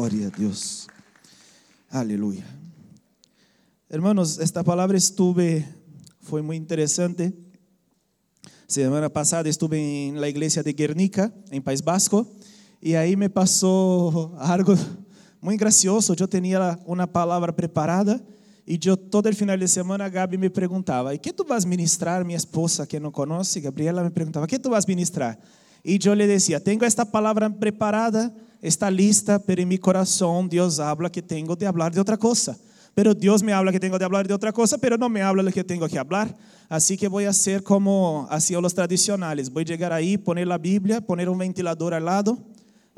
[0.00, 0.86] Glória a Deus.
[1.90, 2.46] Aleluya.
[3.90, 5.68] Hermanos, esta palabra estuve,
[6.22, 7.34] fue muy interesante.
[8.66, 12.26] Semana pasada estuve en la iglesia de Guernica, en País Vasco,
[12.80, 14.74] y ahí me pasó algo
[15.42, 16.14] muy gracioso.
[16.14, 18.22] Yo tenía una palabra preparada
[18.64, 21.68] y yo todo el final de semana Gabi me preguntaba, ¿y qué tú vas a
[21.68, 22.24] ministrar?
[22.24, 25.38] Mi esposa que no conoce, Gabriela me preguntaba, ¿qué tú vas a ministrar?
[25.82, 30.78] Y yo le decía, tengo esta palabra preparada, está lista, pero en mi corazón Dios
[30.78, 32.58] habla que tengo de hablar de otra cosa.
[32.94, 35.42] Pero Dios me habla que tengo de hablar de otra cosa, pero no me habla
[35.42, 36.36] de que tengo que hablar.
[36.68, 39.50] Así que voy a hacer como hacían los tradicionales.
[39.50, 42.38] Voy a llegar ahí, poner la Biblia, poner un ventilador al lado,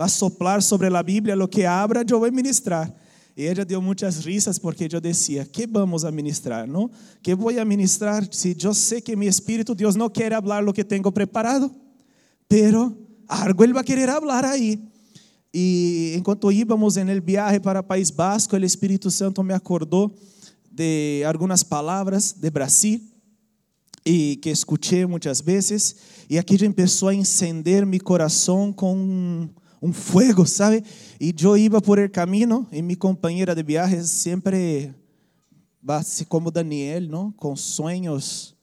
[0.00, 2.92] va a soplar sobre la Biblia lo que abra, yo voy a ministrar.
[3.34, 6.90] E ela deu muitas risas porque eu dizia: que vamos a ministrar, não?
[7.22, 10.72] Que vou a ministrar se eu sei que meu espírito Deus não quer falar o
[10.72, 11.74] que tenho preparado,
[12.46, 12.94] pero
[13.26, 14.78] algo ele vai querer falar aí.
[15.52, 20.10] E enquanto íbamos el viaje para País Basco, o Espírito Santo me acordou
[20.70, 23.00] de algumas palavras de Brasil
[24.04, 25.96] e que escutei muitas vezes,
[26.28, 29.48] e aquilo começou a encender meu coração com
[29.80, 30.82] um fuego, ¿sabe?
[31.20, 33.62] Y yo iba por el camino y mi compañera de
[35.88, 37.34] va así como Daniel, ¿no?
[37.36, 38.56] Con sueños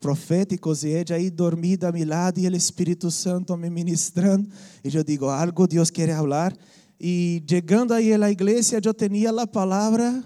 [0.00, 4.48] proféticos y ella ahí dormida a mi lado y el Espíritu Santo me ministrando.
[4.82, 6.58] Y yo digo, algo Dios quiere hablar.
[6.98, 10.24] Y llegando ahí a la iglesia, yo tenía la palabra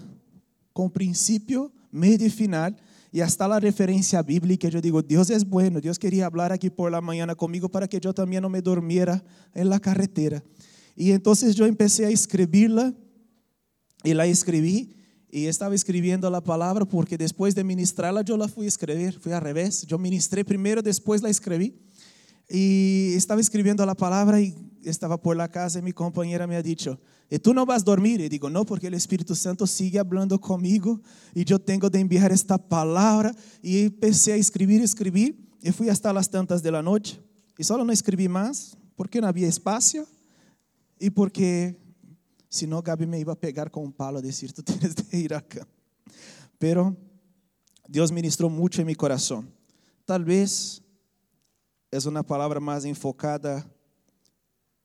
[0.73, 2.75] con principio, medio y final.
[3.11, 6.91] Y hasta la referencia bíblica, yo digo, Dios es bueno, Dios quería hablar aquí por
[6.91, 9.23] la mañana conmigo para que yo también no me durmiera
[9.53, 10.43] en la carretera.
[10.95, 12.93] Y entonces yo empecé a escribirla
[14.03, 14.94] y la escribí
[15.35, 19.33] y estaba escribiendo la palabra porque después de ministrarla yo la fui a escribir, fui
[19.33, 21.75] al revés, yo ministré primero, después la escribí.
[22.47, 26.61] Y estaba escribiendo la palabra y estaba por la casa y mi compañera me ha
[26.61, 26.97] dicho,
[27.29, 28.21] ¿y tú no vas a dormir?
[28.21, 31.01] Y digo, no, porque el Espíritu Santo sigue hablando conmigo
[31.33, 33.35] y yo tengo de enviar esta palabra.
[33.61, 37.19] Y empecé a escribir, escribir y fui hasta las tantas de la noche.
[37.57, 40.07] Y solo no escribí más porque no había espacio
[40.97, 41.77] y porque
[42.63, 45.33] no Gaby me iba a pegar con un palo a decir, tú tienes de ir
[45.33, 45.67] acá.
[46.57, 46.95] Pero
[47.87, 49.53] Dios ministró mucho en mi corazón.
[50.05, 50.81] Tal vez
[51.91, 53.69] es una palabra más enfocada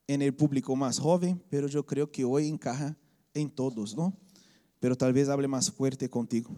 [0.06, 2.96] en el público más joven, pero yo creo que hoy encaja
[3.32, 4.16] en todos, ¿no?
[4.80, 6.50] Pero tal vez hable más fuerte contigo.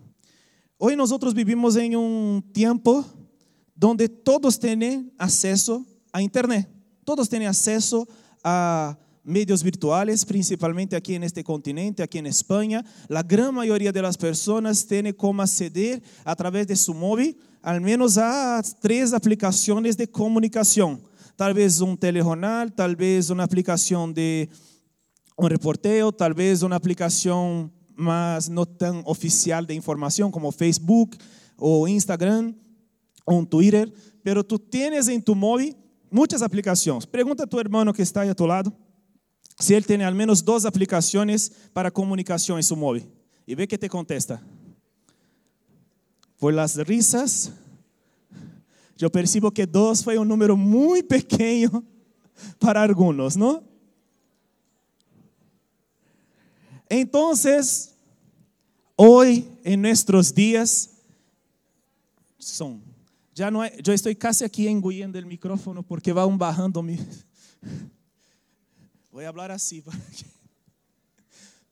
[0.78, 3.04] Hoy nosotros vivimos en un tiempo
[3.74, 6.68] donde todos tienen acceso a Internet,
[7.04, 8.08] todos tienen acceso
[8.42, 12.84] a medios virtuales, principalmente aquí en este continente, aquí en España.
[13.08, 18.18] La gran mayoría de las personas como acceder a través de su móvil al menos
[18.18, 21.00] a tres aplicaciones de comunicación.
[21.36, 24.50] Tal vez un telejornal, tal vez una aplicación de
[25.36, 31.16] un reporteo, tal vez una aplicación más no tan oficial de información como Facebook
[31.56, 32.56] o Instagram
[33.24, 33.92] o un Twitter,
[34.24, 35.76] pero tú tienes en tu móvil
[36.10, 37.06] muchas aplicaciones.
[37.06, 38.76] Pregunta a tu hermano que está ahí a tu lado
[39.58, 43.06] se ele tem al menos duas aplicações para comunicação em seu móvel.
[43.46, 44.42] E vê que te contesta.
[46.38, 47.52] Por las risas,
[49.00, 51.84] eu percebo que dois foi um número muito pequeno
[52.58, 53.62] para alguns, não?
[56.90, 57.32] Então,
[58.96, 60.90] hoje, em nossos dias,
[62.38, 62.80] som.
[63.34, 67.00] Já não é, eu estou quase aqui engolindo o micrófono porque vai um barrando-me.
[69.12, 69.84] Voy a hablar así.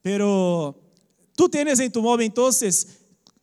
[0.01, 0.79] Pero
[1.35, 2.99] tú tienes en tu móvil entonces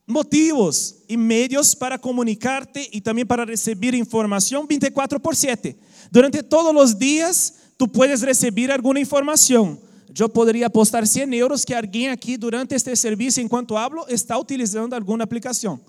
[0.06, 5.76] motivos y medios para comunicarte y también para recibir información 24 por 7.
[6.10, 9.78] Durante todos los días tú puedes recibir alguna información.
[10.10, 14.38] Yo podría apostar 100 euros que alguien aquí durante este servicio, en cuanto hablo, está
[14.38, 15.82] utilizando alguna aplicación.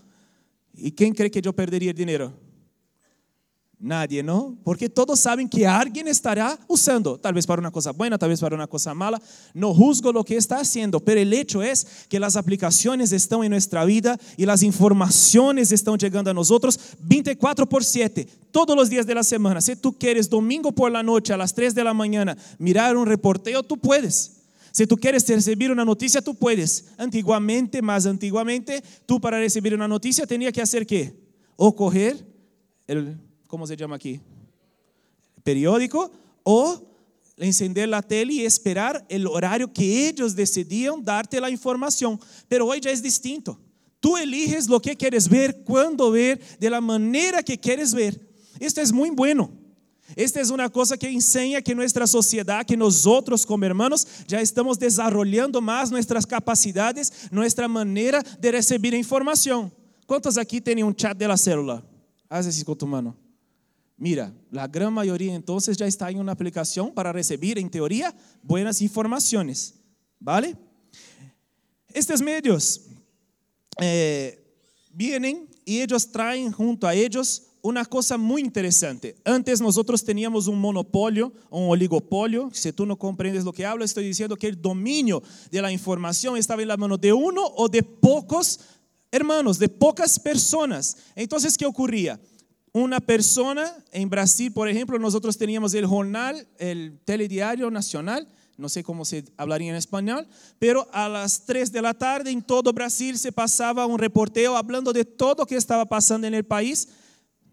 [0.74, 2.34] ¿Y quién cree que yo perdería el dinero?
[3.82, 4.58] Nadie, ¿no?
[4.66, 8.42] Porque todos saben que alguien estará usando, tal vez para una cosa buena, tal vez
[8.42, 9.22] para una cosa mala.
[9.54, 13.52] No juzgo lo que está haciendo, pero el hecho es que las aplicaciones están en
[13.52, 19.08] nuestra vida y las informaciones están llegando a nosotros 24 por 7, todos los días
[19.08, 19.62] de la semana.
[19.62, 23.06] Si tú quieres domingo por la noche a las 3 de la mañana mirar un
[23.06, 24.42] reporteo, tú puedes.
[24.74, 26.90] Si tú quieres recibir una noticia, tú puedes.
[26.98, 31.18] Antiguamente, más antiguamente, tú para recibir una noticia tenía que hacer qué?
[31.56, 32.28] O coger
[32.86, 34.22] el ¿cómo se llama aquí?
[35.44, 36.12] Periódico
[36.44, 36.88] o
[37.36, 42.20] encender la tele y esperar el horario que ellos decidían darte la información.
[42.48, 43.60] Pero hoy ya es distinto.
[44.00, 48.22] Tú eliges lo que quieres ver, cuándo ver, de la manera que quieres ver.
[48.60, 49.52] Esto es muy bueno.
[50.16, 54.78] Esta es una cosa que enseña que nuestra sociedad, que nosotros como hermanos ya estamos
[54.78, 59.74] desarrollando más nuestras capacidades, nuestra manera de recibir información.
[60.06, 61.84] ¿Cuántos aquí tienen un chat de la célula?
[62.28, 63.29] Haz así con tu mano.
[64.00, 68.82] Mira, la gran mayoría entonces ya está en una aplicación para recibir, en teoría, buenas
[68.82, 69.76] informaciones.
[70.18, 70.56] ¿Vale?
[71.94, 72.82] Estos medios
[73.82, 74.42] eh,
[74.94, 79.18] vienen y ellos traen junto a ellos una cosa muy interesante.
[79.26, 82.50] Antes nosotros teníamos un monopolio, un oligopolio.
[82.54, 86.38] Si tú no comprendes lo que hablo, estoy diciendo que el dominio de la información
[86.38, 88.62] estaba en la mano de uno o de pocos
[89.12, 90.96] hermanos, de pocas personas.
[91.16, 92.20] Entonces, ¿qué ocurría?
[92.72, 98.28] Una persona en Brasil, por ejemplo, nosotros teníamos el jornal, el telediario nacional,
[98.58, 100.28] no sé cómo se hablaría en español,
[100.60, 104.92] pero a las 3 de la tarde en todo Brasil se pasaba un reporteo hablando
[104.94, 106.90] de todo lo que estaba pasando en el país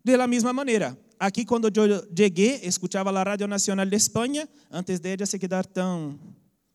[0.02, 0.96] de la misma manera.
[1.18, 5.66] Aquí cuando yo llegué, escuchaba la Radio Nacional de España, antes de ella se quedar
[5.66, 6.18] tan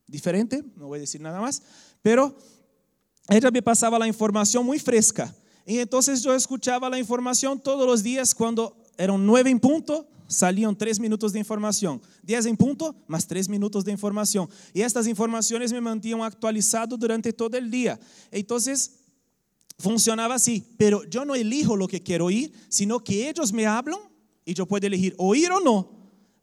[0.08, 1.62] diferente, no voy a decir nada más,
[2.02, 2.36] pero
[3.30, 5.34] ella me pasaba la información muy fresca.
[5.66, 10.76] Y entonces yo escuchaba la información todos los días cuando eran nueve en punto, salían
[10.76, 12.02] tres minutos de información.
[12.24, 14.50] Diez en punto, más tres minutos de información.
[14.74, 18.00] Y estas informaciones me mantenían actualizado durante todo el día.
[18.32, 18.92] Entonces,
[19.78, 24.00] funcionaba así, pero yo no elijo lo que quiero oír, sino que ellos me hablan
[24.46, 25.92] y yo puedo elegir oír o no,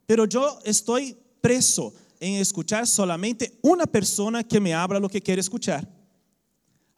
[0.07, 5.41] pero yo estoy preso en escuchar solamente una persona que me habla lo que quiere
[5.41, 5.89] escuchar.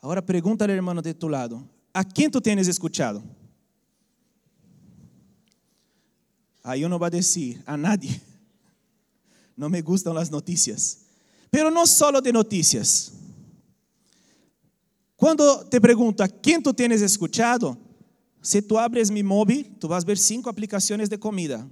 [0.01, 3.23] Ahora pregúntale al hermano de tu lado, ¿a quién tú tienes escuchado?
[6.63, 8.21] Ahí uno va a decir, a nadie.
[9.57, 10.99] No me gustan las noticias.
[11.51, 13.13] Pero no solo de noticias.
[15.17, 17.77] Cuando te pregunto, ¿a quién tú tienes escuchado?
[18.41, 21.69] Si tú abres mi móvil, tú vas a ver cinco aplicaciones de comida,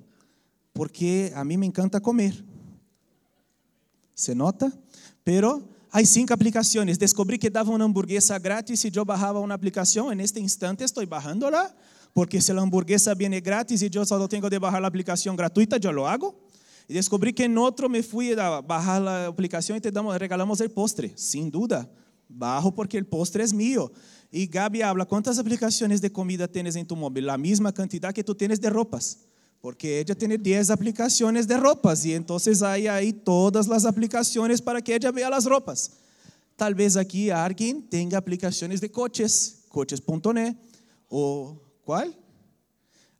[0.74, 2.44] porque a mí me encanta comer.
[4.14, 4.70] ¿Se nota?
[5.24, 6.98] Pero hay cinco aplicaciones.
[6.98, 10.12] Descubrí que daba una hamburguesa gratis y yo bajaba una aplicación.
[10.12, 11.74] En este instante estoy bajándola,
[12.12, 15.76] porque si la hamburguesa viene gratis y yo solo tengo de bajar la aplicación gratuita,
[15.78, 16.38] yo lo hago.
[16.88, 20.60] Y descubrí que en otro me fui a bajar la aplicación y te damos, regalamos
[20.60, 21.90] el postre, sin duda.
[22.28, 23.90] Bajo porque el postre es mío.
[24.30, 27.26] Y Gaby habla, ¿cuántas aplicaciones de comida tienes en tu móvil?
[27.26, 29.27] La misma cantidad que tú tienes de ropas.
[29.60, 34.80] Porque ella tiene 10 aplicaciones de ropas y entonces hay ahí todas las aplicaciones para
[34.80, 35.92] que ella vea las ropas.
[36.56, 40.56] Tal vez aquí alguien tenga aplicaciones de coches, coches.net
[41.08, 42.16] o ¿cuál?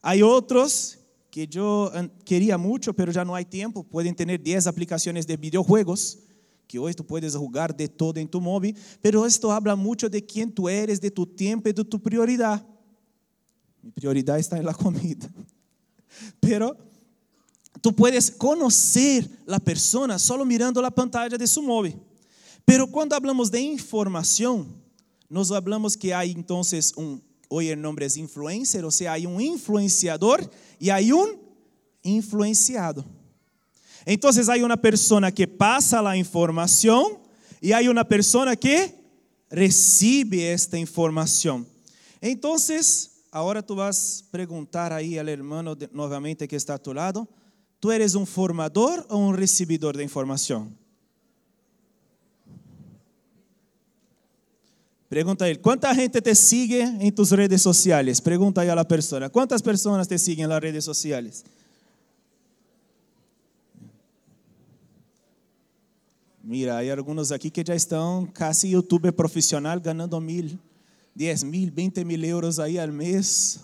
[0.02, 0.98] Hay otros
[1.30, 3.82] que yo eh, quería mucho, pero ya no hay tiempo.
[3.82, 6.18] Pueden tener 10 aplicaciones de videojuegos
[6.66, 10.24] que hoy tú puedes jugar de todo en tu móvil, pero esto habla mucho de
[10.24, 12.64] quién tú eres, de tu tiempo y de tu prioridad.
[13.82, 15.28] Mi prioridad está en la comida.
[16.40, 16.76] Pero
[17.80, 21.96] tú puedes conocer la persona solo mirando la pantalla de su móvil.
[22.64, 24.66] Pero cuando hablamos de información,
[25.28, 29.40] nos hablamos que hay entonces un, hoy el nombre es influencer, o sea, hay un
[29.40, 31.38] influenciador y hay un
[32.02, 33.04] influenciado.
[34.04, 37.18] Entonces hay una persona que pasa la información
[37.60, 38.94] y hay una persona que
[39.50, 41.66] recibe esta información.
[42.20, 47.28] Entonces, ahora tú vas a preguntar ahí al hermano que está a tu lado,
[47.80, 50.76] ¿tú eres un formador o un recibidor de información?
[55.08, 58.20] Pregunta a él, ¿cuánta gente te sigue en tus redes sociales?
[58.20, 61.44] Pregunta ahí a la persona, ¿cuántas personas te siguen en las redes sociales?
[66.42, 70.58] Mira, hay algunos aquí que ya están casi youtuber profesional ganando mil,
[71.18, 73.58] diez mil, veinte mil euros ahí al mes,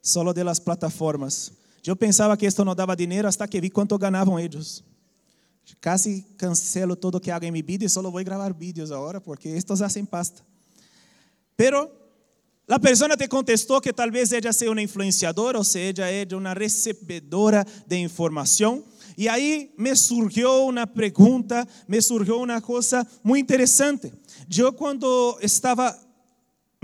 [0.00, 1.50] solo de las plataformas.
[1.82, 4.84] Yo pensaba que esto no daba dinero hasta que vi cuánto ganaban ellos.
[5.80, 9.20] Casi cancelo todo que hago en mi vida y solo voy a grabar vídeos ahora
[9.20, 10.44] porque estos hacen pasta.
[11.56, 11.90] Pero
[12.66, 16.32] la persona te contestó que tal vez ella sea una influenciadora o sea, ella es
[16.32, 18.84] una recebedora de información
[19.16, 24.12] y ahí me surgió una pregunta, me surgió una cosa muy interesante.
[24.48, 25.98] Yo cuando estaba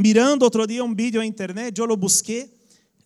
[0.00, 2.50] mirando otro día un vídeo en internet, yo lo busqué,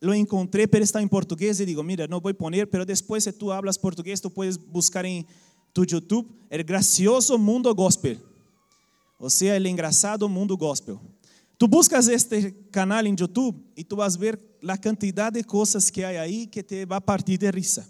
[0.01, 3.25] lo encontré, pero está en portugués y digo, mira, no voy a poner, pero después
[3.25, 5.27] si tú hablas portugués, tú puedes buscar en
[5.73, 8.21] tu YouTube el gracioso mundo gospel.
[9.19, 10.99] O sea, el engraçado mundo gospel.
[11.57, 15.91] Tú buscas este canal en YouTube y tú vas a ver la cantidad de cosas
[15.91, 17.87] que hay ahí que te va a partir de risa.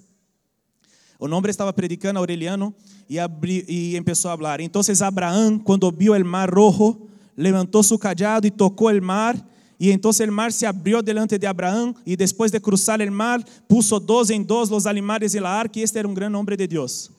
[1.19, 2.75] O hombre estaba predicando Aureliano
[3.09, 3.19] y,
[3.67, 4.61] y empezó a hablar.
[4.61, 9.45] Entonces Abraham, cuando vio el mar rojo, levantó su callado y tocó el mar
[9.79, 13.45] Y entonces el mar se abrió delante de Abraham y después de cruzar el mar
[13.67, 16.57] puso dos en dos los animales de la arca y este era un gran hombre
[16.57, 17.11] de Dios.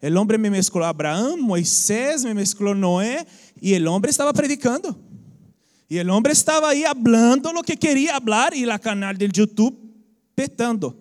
[0.00, 3.26] El hombre me mezcló a Abraham, Moisés, me mezcló Noé
[3.60, 4.98] y el hombre estaba predicando.
[5.88, 9.78] Y el hombre estaba ahí hablando lo que quería hablar y la canal del YouTube
[10.34, 11.00] petando.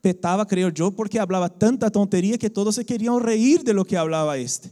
[0.00, 3.96] Petaba, creo yo, porque hablaba tanta tontería que todos se querían reír de lo que
[3.96, 4.70] hablaba este.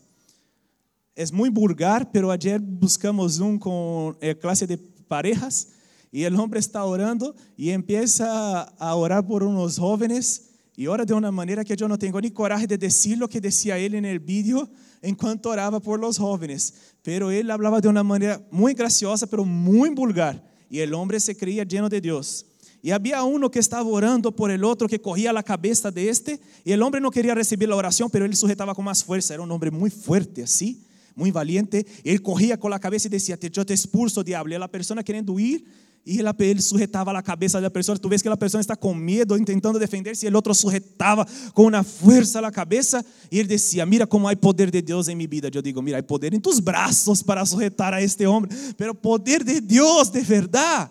[1.14, 5.68] Es muy vulgar, pero ayer buscamos un con eh, clase de parejas
[6.10, 11.12] y el hombre está orando y empieza a orar por unos jóvenes y ora de
[11.12, 14.06] una manera que yo no tengo ni coraje de decir lo que decía él en
[14.06, 14.70] el vídeo
[15.02, 19.90] enquanto oraba por los jóvenes, pero él hablaba de una manera muy graciosa, pero muy
[19.90, 22.46] vulgar y el hombre se creía lleno de Dios.
[22.80, 26.40] Y había uno que estaba orando por el otro que cogía la cabeza de este
[26.64, 29.42] y el hombre no quería recibir la oración, pero él sujetaba con más fuerza, era
[29.42, 31.86] un hombre muy fuerte así muy valiente.
[32.04, 34.54] Él cogía con la cabeza y decía, yo te expulso, diablo.
[34.54, 35.64] Y la persona queriendo huir,
[36.04, 37.98] y él sujetaba la cabeza de la persona.
[37.98, 41.66] Tú ves que la persona está con miedo, intentando defenderse, y el otro sujetaba con
[41.66, 43.04] una fuerza la cabeza.
[43.30, 45.48] Y él decía, mira cómo hay poder de Dios en mi vida.
[45.48, 48.54] Yo digo, mira, hay poder en tus brazos para sujetar a este hombre.
[48.76, 50.90] Pero poder de Dios de verdad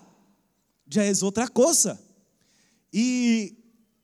[0.85, 1.99] ya es otra cosa.
[2.89, 3.57] Y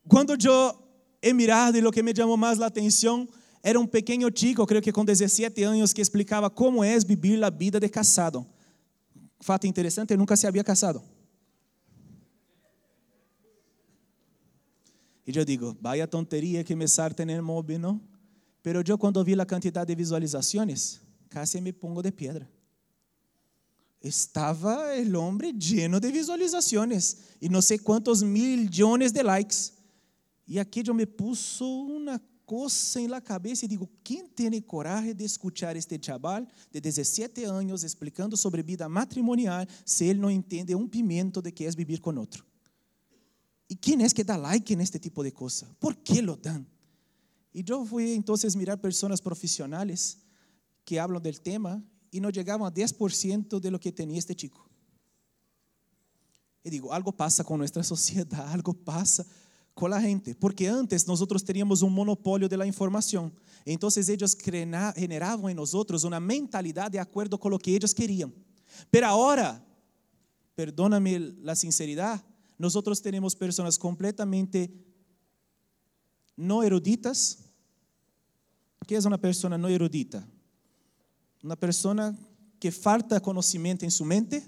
[0.08, 0.90] cuando yo
[1.22, 3.30] he mirado y lo que me llamó más la atención
[3.64, 7.50] era um pequeno chico, creio que com 17 anos, que explicava como é viver a
[7.50, 8.46] vida de casado.
[9.40, 11.02] Fato interessante, ele nunca se havia casado.
[15.26, 18.02] E eu digo, vaya tonteria que começar a ter móvel, não?
[18.64, 22.50] Pero eu, quando vi a quantidade de visualizações, casi me pongo de piedra.
[24.02, 29.74] Estava o homem lleno de visualizações e não sei quantos milhões de likes.
[30.48, 35.14] E aqui eu me puso uma cosa en la cabeza y digo, ¿quién tiene coraje
[35.14, 40.74] de escuchar este chaval de 17 años explicando sobre vida matrimonial si él no entiende
[40.74, 42.46] un pimiento de qué es vivir con otro?
[43.68, 45.70] ¿Y quién es que da like en este tipo de cosas?
[45.78, 46.66] ¿Por qué lo dan?
[47.52, 50.20] Y yo fui entonces mirar personas profesionales
[50.86, 54.70] que hablan del tema y no llegaban a 10% de lo que tenía este chico.
[56.64, 59.26] Y digo, algo pasa con nuestra sociedad, algo pasa
[59.78, 63.32] con la gente, porque antes nosotros teníamos un monopolio de la información.
[63.64, 64.36] Entonces ellos
[64.96, 68.34] generaban en nosotros una mentalidad de acuerdo con lo que ellos querían.
[68.90, 69.64] Pero ahora,
[70.56, 72.26] perdóname la sinceridad,
[72.58, 74.74] nosotros tenemos personas completamente
[76.36, 77.38] no eruditas.
[78.88, 80.28] ¿Qué es una persona no erudita?
[81.44, 82.18] Una persona
[82.60, 84.44] que falta conocimiento en su mente,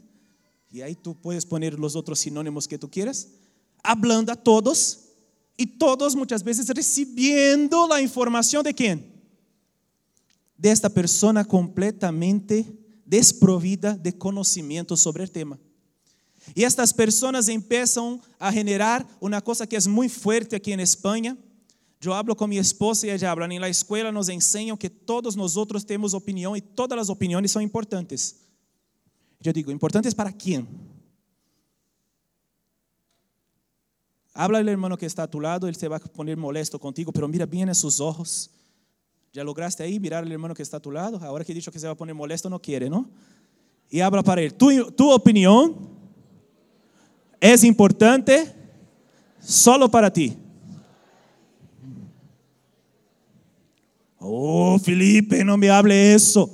[0.71, 3.27] y ahí tú puedes poner los otros sinónimos que tú quieras,
[3.83, 5.05] hablando a todos
[5.59, 9.05] y todos muchas veces recibiendo la información de quién?
[10.55, 12.65] De esta persona completamente
[13.05, 15.59] desprovida de conocimiento sobre el tema.
[16.55, 21.35] Y estas personas empiezan a generar una cosa que es muy fuerte aquí en España.
[21.99, 23.45] Yo hablo con mi esposa y ella habla.
[23.45, 27.63] En la escuela nos enseñan que todos nosotros tenemos opinión y todas las opiniones son
[27.63, 28.37] importantes.
[29.41, 30.65] Yo digo, ¿importantes para quién?
[34.33, 37.11] Habla al hermano que está a tu lado, él se va a poner molesto contigo,
[37.11, 38.51] pero mira bien en sus ojos.
[39.33, 41.19] ¿Ya lograste ahí mirar al hermano que está a tu lado?
[41.23, 43.09] Ahora que he dicho que se va a poner molesto, no quiere, ¿no?
[43.89, 44.53] Y habla para él.
[44.53, 45.75] Tu, tu opinión
[47.39, 48.53] es importante
[49.39, 50.37] solo para ti.
[54.19, 56.49] Oh, Felipe, no me hable eso.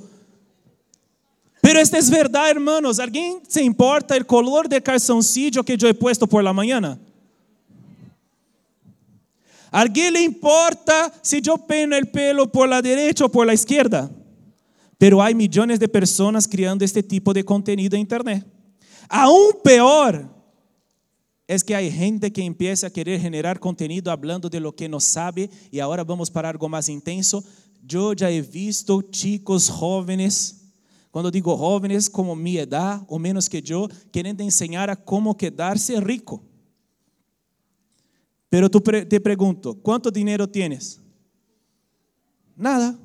[1.60, 3.00] Pero esta es verdad, hermanos.
[3.00, 6.98] ¿Alguien se importa el color del calzoncillo que yo he puesto por la mañana?
[9.70, 14.10] Alguém le importa si yo peino el pelo por la derecha o por la izquierda?
[14.98, 18.46] Pero hay millones de personas creando este tipo de contenido en Internet.
[19.08, 20.28] Aún peor
[21.46, 24.98] es que hay gente que empieza a querer generar contenido hablando de lo que no
[24.98, 27.44] sabe y ahora vamos para algo más intenso.
[27.84, 30.72] Yo ya he visto chicos jóvenes,
[31.10, 36.00] cuando digo jóvenes como mi edad o menos que yo, queriendo enseñar a cómo quedarse
[36.00, 36.42] rico.
[38.56, 40.98] Pero tú te pregunto, ¿cuánto dinero tienes?
[42.56, 42.98] Nada.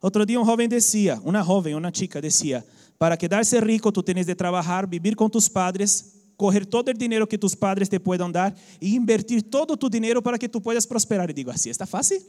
[0.00, 2.64] Otro día un joven decía, una joven, una chica decía,
[2.98, 7.28] para quedarse rico tú tienes de trabajar, vivir con tus padres, coger todo el dinero
[7.28, 10.84] que tus padres te puedan dar y invertir todo tu dinero para que tú puedas
[10.84, 11.30] prosperar.
[11.30, 12.20] Y digo, así está fácil.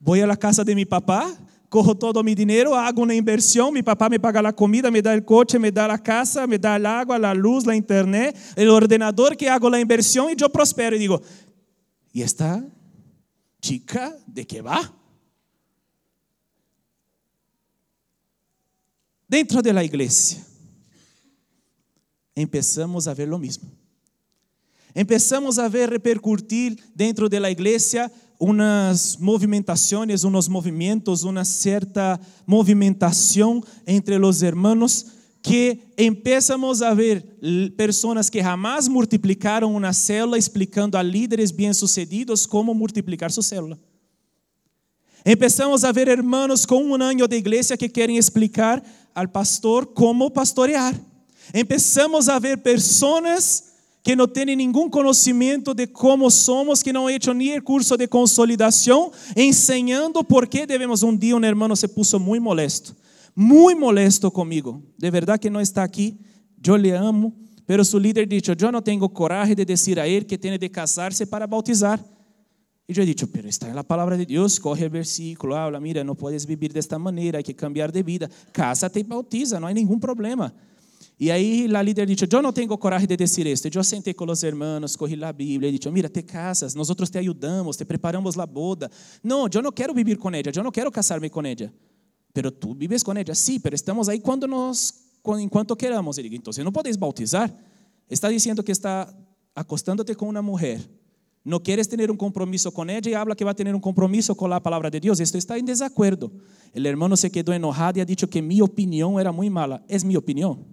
[0.00, 1.32] Voy a la casa de mi papá,
[1.74, 5.12] cojo todo mi dinero, hago una inversión, mi papá me paga la comida, me da
[5.12, 8.68] el coche, me da la casa, me da el agua, la luz, la internet, el
[8.68, 10.94] ordenador que hago la inversión y yo prospero.
[10.94, 11.20] Y digo,
[12.14, 12.64] ¿Y esta
[13.60, 14.94] chica de qué va?
[19.26, 20.46] Dentro de la iglesia.
[22.36, 23.68] empezamos a ver lo mismo.
[24.94, 33.64] Empezamos a ver repercutir dentro de la iglesia unas movimentaciones, unos movimientos, una cierta movimentación
[33.86, 35.06] entre los hermanos
[35.44, 37.22] que empezamos a ver
[37.76, 43.78] personas que jamás multiplicaron una célula explicando a líderes bem-sucedidos como multiplicar sua célula.
[45.22, 48.82] Empezamos a ver hermanos com um ano de igreja que querem explicar
[49.14, 50.98] al pastor como pastorear.
[51.52, 53.64] Empezamos a ver pessoas
[54.02, 59.12] que não têm nenhum conhecimento de como somos, que não hecho nem curso de consolidação,
[59.36, 61.02] ensinando por que devemos.
[61.02, 62.96] Um dia, um irmão se puso muito molesto,
[63.34, 64.82] muito molesto comigo.
[64.98, 66.18] De verdade que não está aqui,
[66.64, 67.34] eu lhe amo,
[67.66, 70.68] pero su líder disse: Eu não tenho coragem de dizer a ele que tem de
[70.68, 72.02] casar-se para bautizar.
[72.86, 76.14] E eu dicho, pero está na palavra de Deus, corre o versículo, habla, mira, não
[76.14, 78.30] podes vivir desta maneira, há que cambiar de vida.
[78.52, 80.54] Casa-te e bautiza, não há nenhum problema.
[81.18, 83.70] E aí a líder disse, eu não tenho coragem de dizer isto.
[83.72, 87.18] Eu sentei com os irmãos, corri a Bíblia e disse, mira, te casas, nós te
[87.18, 88.90] ajudamos, te preparamos a boda.
[89.22, 91.72] Não, eu não quero viver com ela, eu não quero casar-me com ela.
[92.34, 94.92] Pero tu vives com ela, sim, sí, pero estamos aí quando nós,
[95.40, 96.18] enquanto queramos.
[96.18, 97.50] Ele disse, então não podes bautizar.
[98.10, 99.10] Está dizendo que está
[99.54, 100.86] acostándote com uma mulher
[101.44, 104.50] não queres ter um compromisso com ela e habla que vai ter um compromisso com
[104.50, 105.20] a palavra de Deus.
[105.20, 106.32] Isto está em desacordo.
[106.74, 109.84] O irmão se quedou enojado e ha dicho que minha opinião era muito mala.
[109.86, 110.64] É minha opinião?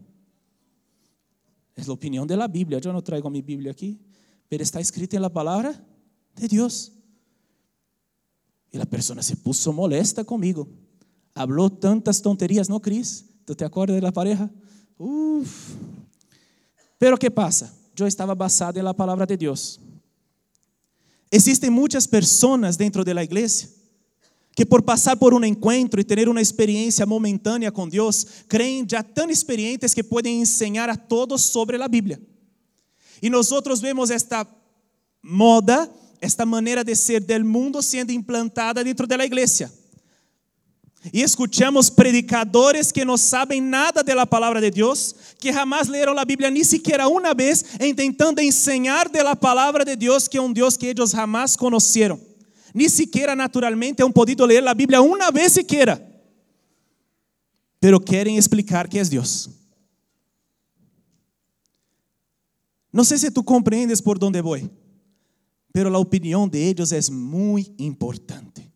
[1.76, 2.80] É a opinião da Bíblia.
[2.82, 4.00] Eu não trago minha Bíblia aqui,
[4.50, 5.78] mas está escrita na palavra
[6.36, 6.94] de Deus.
[8.72, 10.70] E a pessoa se puso molesta comigo.
[11.34, 13.26] Hablou tantas tonterias, não, Cris?
[13.46, 14.50] Tu te acordas da pareja?
[15.00, 15.76] Uf.
[17.00, 17.74] Pero que passa?
[17.98, 19.80] Eu estava basado na palavra de Deus.
[21.32, 23.70] Existem muitas pessoas dentro da igreja
[24.56, 29.02] que por passar por um encontro e ter uma experiência momentânea com Deus, creem já
[29.02, 32.22] tão experientes que podem ensinar a todos sobre a Bíblia.
[33.22, 34.46] E nós outros vemos esta
[35.24, 39.72] moda, esta maneira de ser del mundo sendo implantada dentro da igreja.
[41.12, 46.24] E escuchamos predicadores que não sabem nada da palavra de Deus, que jamás leram a
[46.24, 47.64] Bíblia nem sequer uma vez,
[47.96, 52.20] tentando ensinar da palavra de Deus, que é um Deus que eles jamás conheceram.
[52.74, 56.00] Nem sequer naturalmente han podido ler a Bíblia uma vez sequer.
[57.80, 59.50] Pero querem explicar que é Deus.
[62.94, 64.60] Não sei se tu compreendes por onde vou,
[65.74, 68.71] pero a opinião de eles é muito importante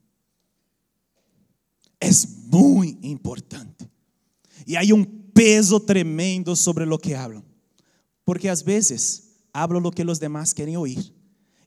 [2.06, 3.90] é muito importante.
[4.68, 7.44] E há um peso tremendo sobre o que hablam.
[8.24, 11.14] Porque às vezes hablo lo que os demás querem ouvir.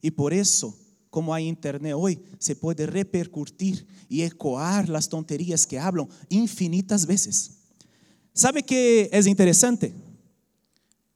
[0.02, 0.76] E por isso,
[1.10, 7.58] como há internet hoje, se pode repercutir e ecoar as tonterias que hablam infinitas vezes.
[8.32, 9.92] ¿Sabe que é interessante?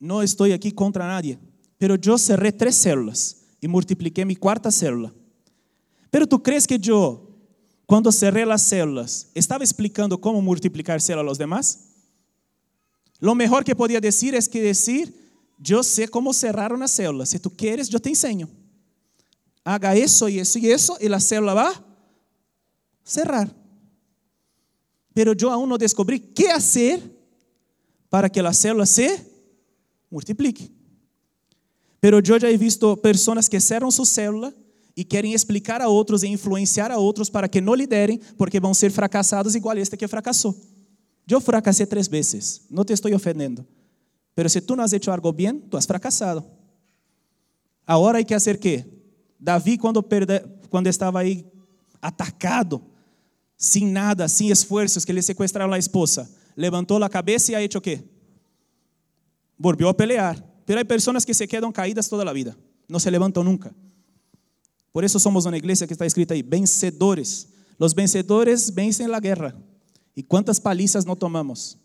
[0.00, 1.38] Não estou aqui contra nadie,
[1.78, 5.14] pero eu cerré três células e multipliquei minha quarta célula.
[6.10, 7.31] Pero tu crees que eu
[7.92, 11.90] quando cerré as células, estava explicando como multiplicar células aos demás?
[13.20, 15.12] Lo melhor que podia dizer é que dizer,
[15.68, 17.26] eu sei como cerrar uma célula.
[17.26, 18.48] Se tu queres, eu te ensino.
[19.62, 21.74] Haga isso e isso e isso, e a célula vai
[23.04, 23.54] cerrar.
[25.12, 26.98] Pero aún não descobri que fazer
[28.08, 29.20] para que a célula se
[30.10, 30.72] multiplique.
[32.00, 34.61] Pero eu já he visto pessoas que cerram sua célula
[34.96, 38.74] e querem explicar a outros e influenciar a outros para que não liderem, porque vão
[38.74, 40.54] ser fracassados igual este que fracassou.
[41.28, 43.66] Eu fracassei três vezes, não te estou ofendendo.
[44.36, 46.44] Mas se tu não has hecho algo bem, tu has fracassado.
[47.86, 48.84] Agora hay que hacer quê?
[49.38, 51.44] Davi, quando, perde, quando estava aí
[52.00, 52.82] atacado,
[53.56, 57.80] sem nada, sem esforços, que lhe sequestraram a esposa, levantou a cabeça e ha hecho
[57.80, 58.04] quê?
[59.58, 60.42] Volvió a pelear.
[60.64, 62.56] Pero hay pessoas que se quedam caídas toda a vida,
[62.88, 63.74] não se levantam nunca.
[64.92, 67.48] Por isso somos uma igreja que está escrita aí, vencedores.
[67.78, 69.56] Os vencedores vencem a guerra.
[70.16, 71.78] E quantas palizas não tomamos?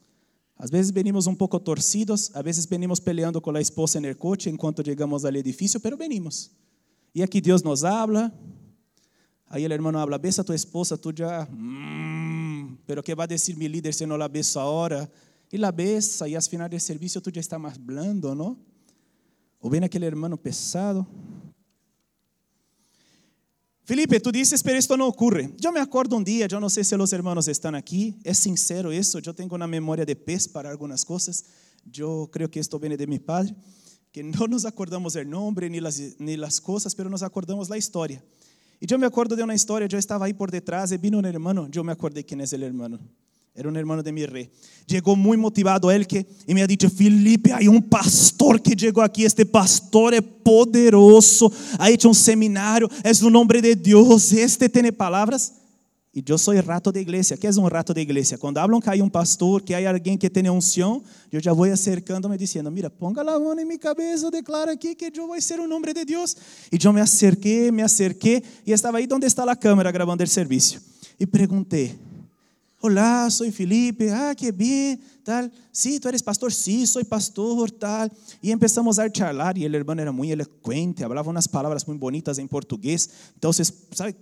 [0.58, 4.50] Às vezes venimos um pouco torcidos, às vezes venimos peleando com a esposa no coche
[4.50, 6.52] enquanto chegamos ao edifício, pero venimos.
[7.14, 8.34] E aqui Deus nos habla.
[9.50, 13.56] Aí o irmão habla, besa a tua esposa, tu já, mmm, pero que vai dizer
[13.56, 15.10] meu líder se não la beso agora?
[15.52, 18.58] E la besa, e ao final do serviço tu já está mais blando, não?
[19.62, 21.08] Ou vem aquele irmão pesado.
[23.88, 25.50] Felipe, tú dices, pero esto no ocurre.
[25.56, 28.92] Yo me acuerdo un día, yo no sé si los hermanos están aquí, es sincero
[28.92, 31.46] eso, yo tengo una memoria de pez para algunas cosas.
[31.86, 33.56] Yo creo que esto viene de mi padre,
[34.12, 37.78] que no nos acordamos el nombre ni las, ni las cosas, pero nos acordamos la
[37.78, 38.22] historia.
[38.82, 41.26] Y yo me acuerdo de una historia, yo estaba ahí por detrás y vino un
[41.26, 43.00] hermano, yo me acordé quién es el hermano.
[43.58, 44.52] Era um irmão de mi rei.
[44.88, 49.04] Chegou muito motivado ele que e me ha dicho, Felipe, há um pastor que chegou
[49.04, 54.70] aqui, este pastor é poderoso, ha hecho um seminário, é o nome de Deus, este
[54.70, 55.54] tem palavras.
[56.14, 57.36] E eu sou rato de igreja.
[57.36, 58.38] que é um rato de igreja?
[58.38, 61.66] Quando hablam que há um pastor, que há alguém que tem unção, eu já vou
[61.66, 65.60] acercando-me dizendo: Mira, ponga a mão em minha cabeça, declara aqui que eu vou ser
[65.60, 66.36] o nome de Deus.
[66.72, 70.28] E eu me acerquei, me acerquei, e estava aí onde está a câmera gravando o
[70.28, 70.82] serviço.
[71.20, 72.07] E perguntei:
[72.80, 74.08] Olá, sou Felipe.
[74.12, 75.50] Ah, que bem, tal.
[75.74, 76.54] Sí, tu eres pastor?
[76.54, 78.08] Sí, sou pastor, tal.
[78.42, 82.38] E começamos a charlar e o irmão era muito eloquente, falava umas palavras muito bonitas
[82.38, 83.10] em português.
[83.36, 84.16] Então, sabe,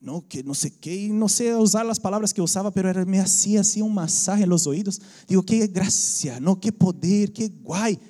[0.00, 3.20] no, que no sé qué, no sé usar las palabras que usaba, pero era, me
[3.20, 5.00] hacía así un masaje en los oídos.
[5.28, 8.00] Digo, qué gracia, no, qué poder, qué guay.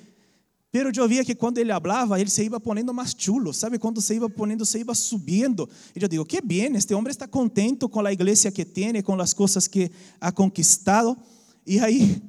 [0.77, 3.79] Pero eu via que quando ele falava, ele se iba ponendo mais chulo, sabe?
[3.79, 5.67] Quando se iba ponendo, se iba subindo.
[5.95, 9.19] E eu digo, que bem, este homem está contento com a igreja que tem, com
[9.19, 9.89] as coisas que
[10.21, 11.17] ha conquistado.
[11.65, 12.21] E aí,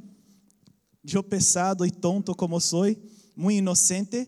[1.12, 2.86] eu pesado e tonto como sou,
[3.36, 4.26] muito inocente,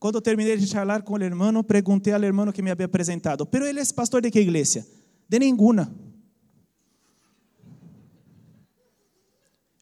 [0.00, 3.66] quando terminei de charlar com o irmão, perguntei ao irmão que me havia apresentado, pero
[3.66, 4.86] ele é pastor de que igreja?
[5.28, 5.94] De nenhuma.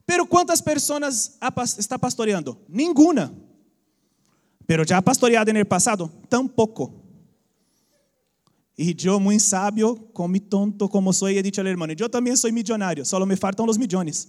[0.05, 1.38] Pero quantas pessoas
[1.79, 2.59] está pastoreando?
[2.68, 3.45] Nenhuma.
[4.66, 6.11] Pero já pastoreado no passado?
[6.29, 6.92] Tampouco.
[8.79, 12.52] E eu, muito sábio, como tonto como sou, he dicho ao irmão, eu também sou
[12.52, 14.29] milionário, só me faltam os milhões.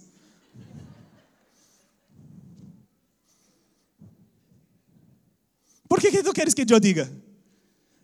[5.86, 7.10] ¿Por qué que tú quieres que yo diga?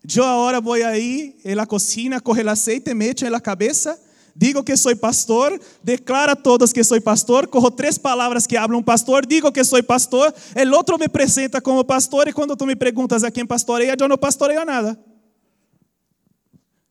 [0.03, 3.99] Yo ahora voy ahí en la cocina, coge el aceite, me echo en la cabeza,
[4.35, 8.77] digo que soy pastor, declara a todos que soy pastor, cojo tres palabras que habla
[8.77, 12.67] un pastor, digo que soy pastor, el otro me presenta como pastor y cuando tú
[12.67, 14.99] me preguntas a quién pastorea, yo no pastoreo nada.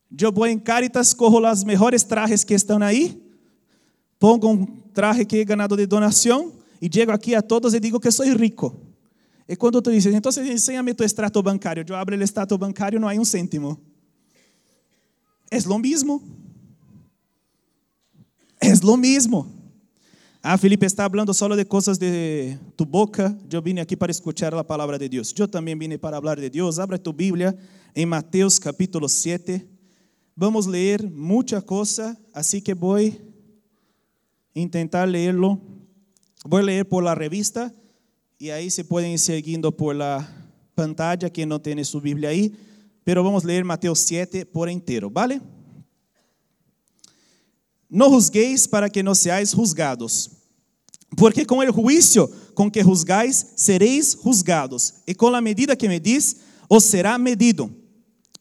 [0.10, 3.22] Yo voy en Caritas, cojo las mejores trajes que están ahí,
[4.18, 8.00] pongo un traje que he ganado de donación y llego aquí a todos y digo
[8.00, 8.80] que soy rico.
[9.46, 13.10] E quando tu dizes, então enséñame tu extrato bancário, eu abro o extrato bancário, não
[13.10, 13.78] há um cêntimo.
[15.52, 16.22] É lo mismo.
[18.66, 19.46] É lo mismo.
[20.42, 23.38] Ah, Felipe está falando solo de coisas de tu boca.
[23.52, 25.34] Eu vim aqui para escuchar a palavra de Deus.
[25.38, 26.80] Eu também vim para falar de Deus.
[26.80, 27.54] Abra tu Bíblia
[27.94, 29.68] em Mateus capítulo 7.
[30.34, 32.98] Vamos ler muita coisa, assim que vou
[34.72, 35.60] tentar lerlo.
[36.46, 37.70] Vou ler por la revista
[38.40, 40.26] y ahí se pueden ir siguiendo por la
[40.74, 42.54] pantalla que no tiene su Biblia ahí,
[43.04, 45.42] pero vamos a leer Mateo 7 por entero, ¿vale?
[47.94, 50.32] No juzguéis para que no seáis juzgados,
[51.16, 56.38] porque con el juicio con que juzgáis seréis juzgados, y con la medida que medís
[56.68, 57.70] os será medido.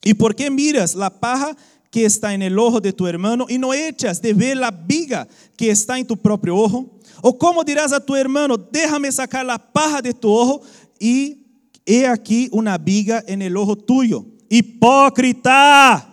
[0.03, 1.55] ¿Y por qué miras la paja
[1.91, 5.29] que está en el ojo de tu hermano y no echas de ver la viga
[5.55, 6.99] que está en tu propio ojo?
[7.21, 10.63] Ou como dirás a tu hermano, déjame sacar la paja de tu ojo
[10.99, 11.37] e
[11.85, 14.25] he aqui uma viga en el ojo tuyo.
[14.49, 16.09] Hipócrita,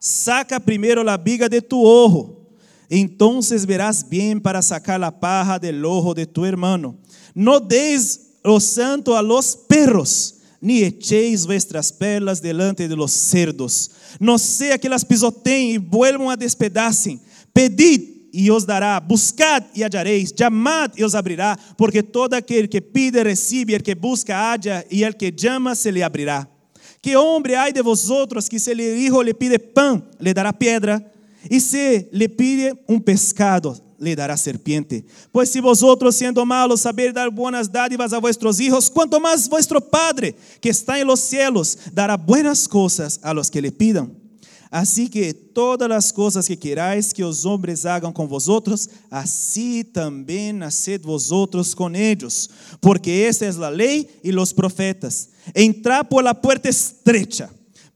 [0.00, 2.39] saca primeiro la viga de tu ojo.
[2.90, 6.96] Entonces verás bien para sacar la paja del ojo de tu hermano.
[7.32, 13.92] No deis lo santo a los perros, ni echéis vuestras perlas delante de los cerdos.
[14.18, 17.20] No sea que las pisoteen y vuelvan a despedacen.
[17.52, 18.98] Pedid e os dará.
[18.98, 20.34] Buscad e hallareis.
[20.34, 21.58] Chamad e os abrirá.
[21.76, 23.74] Porque todo aquele que pide, recebe.
[23.74, 24.84] El que busca, halla.
[24.90, 26.48] E el que llama, se lhe abrirá.
[27.00, 31.00] Que homem há de vosotros que se lhe hijo le pide pão, le dará pedra.
[31.48, 35.04] E se lhe pide um pescado, le dará serpiente.
[35.32, 39.80] Pois se vosotros, sendo malos, saber dar buenas dádivas a vuestros hijos, quanto mais vuestro
[39.80, 44.10] Padre, que está em los cielos, dará buenas coisas a los que le pidan.
[44.72, 50.52] Assim que todas as coisas que querais que os homens hagam com vosotros, assim também
[50.52, 52.48] nasced vosotros com eles,
[52.80, 55.30] porque esta é a lei e os profetas.
[55.56, 57.50] Entrad por la puerta estrecha,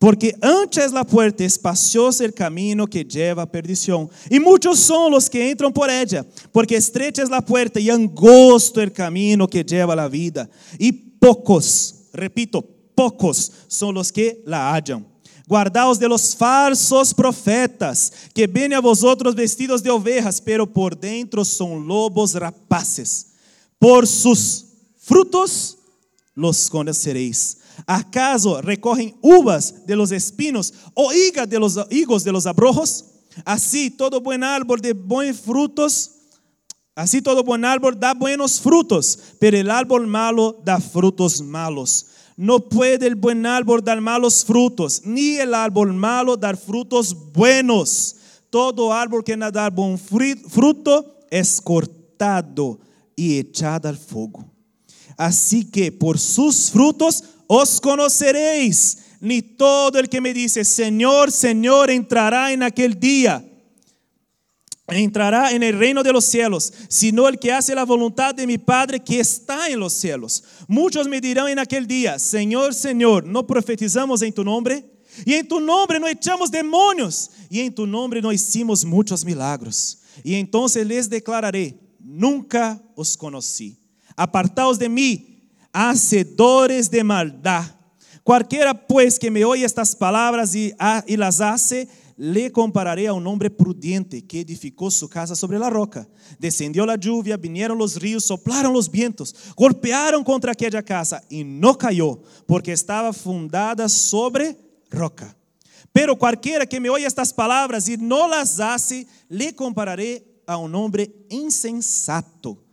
[0.05, 5.31] porque antes la puerta espacioso el camino que lleva a perdición, e muitos são os
[5.31, 9.95] que entram por ella, porque estrecha es la puerta e angosto el camino que lleva
[9.95, 12.63] a la vida, e pocos, repito,
[12.95, 15.03] pocos são os que la hallan.
[15.49, 21.47] Guardaos de los falsos profetas, que vienen a vosotros vestidos de ovejas, pero por dentro
[21.47, 23.29] son lobos rapaces.
[23.79, 24.67] Por sus
[24.99, 25.79] frutos
[26.35, 27.64] los conoceréis.
[27.87, 33.05] ¿Acaso recogen uvas de los espinos o higos de los, higos de los abrojos?
[33.45, 36.13] Así todo buen árbol de buenos frutos,
[36.95, 42.07] así todo buen árbol da buenos frutos, pero el árbol malo da frutos malos.
[42.37, 48.17] No puede el buen árbol dar malos frutos, ni el árbol malo dar frutos buenos.
[48.51, 52.79] Todo árbol que no da buen fruto es cortado
[53.17, 54.45] y echado al fuego.
[55.17, 58.99] Así que por sus frutos os conoceréis.
[59.21, 63.43] Ni todo el que me dice, Señor, Señor, entrará en aquel día
[64.89, 68.59] entrará en el reino de los cielos, sino el que hace la voluntad de mi
[68.59, 70.45] Padre que está en los cielos.
[70.69, 74.85] Muchos me dirán en aquel día, Señor, Señor, ¿no profetizamos en tu nombre?
[75.25, 79.99] Y en tu nombre no echamos demonios, y en tu nombre no hicimos muchos milagros.
[80.23, 83.79] Y entonces les declararé, nunca os conocí.
[84.17, 85.34] Apartaos de mí,
[85.75, 87.65] hacedores de maldad.
[88.23, 90.73] Cualquiera pues que me oye estas palabras y,
[91.07, 95.69] y las hace, le compararé a un hombre prudente que edificó su casa sobre la
[95.69, 96.09] roca.
[96.39, 101.77] Descendió la lluvia, vinieron los ríos, soplaron los vientos, golpearon contra aquella casa y no
[101.77, 104.57] cayó, porque estaba fundada sobre
[104.91, 105.37] roca.
[105.93, 110.75] Pero cualquiera que me oye estas palabras y no las hace, le compararé a un
[110.75, 112.64] hombre insensato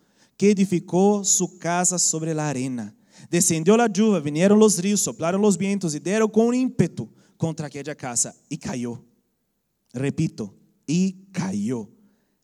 [0.42, 2.96] que edificó su casa sobre la arena.
[3.30, 7.94] Descendió la lluvia, vinieron los ríos, soplaron los vientos y dieron con ímpetu contra aquella
[7.94, 9.06] casa y cayó
[9.94, 10.52] Repito,
[10.88, 11.92] y cayó.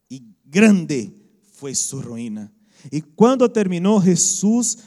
[0.08, 1.12] Y grande
[1.54, 2.54] fue su ruina.
[2.92, 4.78] Y cuando terminó Jesús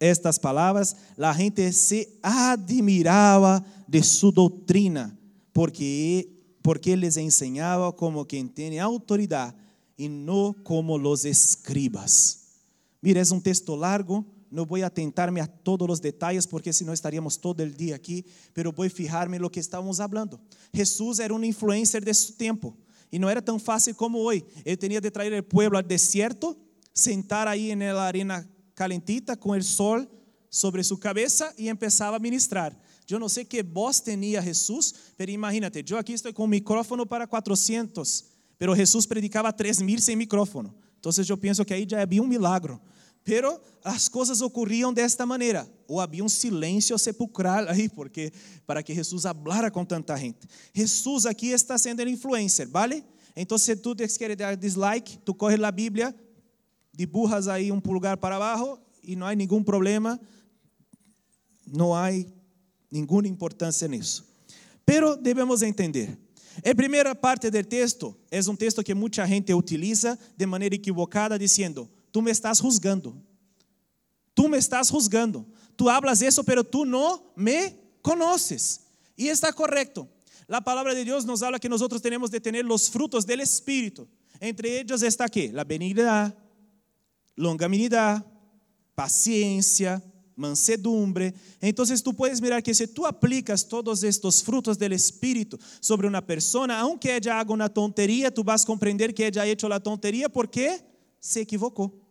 [0.00, 5.14] estas palabras, la gente se admiraba de su doctrina,
[5.52, 6.30] porque,
[6.62, 9.54] porque les enseñaba como quien tiene autoridad
[9.98, 12.40] y no como los escribas.
[13.04, 16.86] Mira, es un texto largo, no voy a atentarme a todos los detalles porque si
[16.86, 20.40] no estaríamos todo el día aquí, pero voy a fijarme en lo que estábamos hablando.
[20.72, 22.74] Jesús era un influencer de su tiempo
[23.10, 24.42] y no era tan fácil como hoy.
[24.64, 26.56] Él tenía de traer el pueblo al desierto,
[26.94, 30.08] sentar ahí en la arena calentita con el sol
[30.48, 32.74] sobre su cabeza y empezaba a ministrar.
[33.06, 37.04] Yo no sé qué voz tenía Jesús, pero imagínate, yo aquí estoy con un micrófono
[37.04, 38.24] para 400,
[38.56, 40.74] pero Jesús predicaba 3000 sin micrófono.
[41.04, 42.80] Entonces yo pienso que ahí ya había un milagro.
[43.24, 48.30] Pero as coisas ocorriam desta maneira, ou havia um silêncio sepulcral aí, porque
[48.66, 50.46] para que Jesus hablara com tanta gente.
[50.74, 53.02] Jesus aqui está sendo influencer, ¿vale?
[53.34, 56.14] Então, se tu te queres dar dislike, tu corres a Bíblia,
[56.92, 60.20] dibujas aí um pulgar para abaixo e não há nenhum problema,
[61.66, 62.08] não há
[62.90, 64.24] nenhuma importância nisso.
[64.84, 66.16] Pero devemos entender.
[66.64, 71.38] A primeira parte do texto é um texto que muita gente utiliza de maneira equivocada,
[71.38, 73.12] dizendo: tú me estás juzgando.
[74.34, 75.44] Tú me estás juzgando.
[75.74, 78.82] Tú hablas eso, pero tú no me conoces.
[79.16, 80.08] Y está correcto.
[80.46, 84.06] La palabra de Dios nos habla que nosotros tenemos de tener los frutos del Espíritu.
[84.38, 85.50] Entre ellos está qué?
[85.52, 86.32] La benignidad,
[87.34, 88.24] longanimidad,
[88.94, 90.00] paciencia,
[90.36, 91.34] mansedumbre.
[91.60, 96.24] Entonces tú puedes mirar que si tú aplicas todos estos frutos del Espíritu sobre una
[96.24, 99.80] persona, aunque ella haga una tontería, tú vas a comprender que ella ha hecho la
[99.80, 100.80] tontería porque
[101.18, 102.03] se equivocó.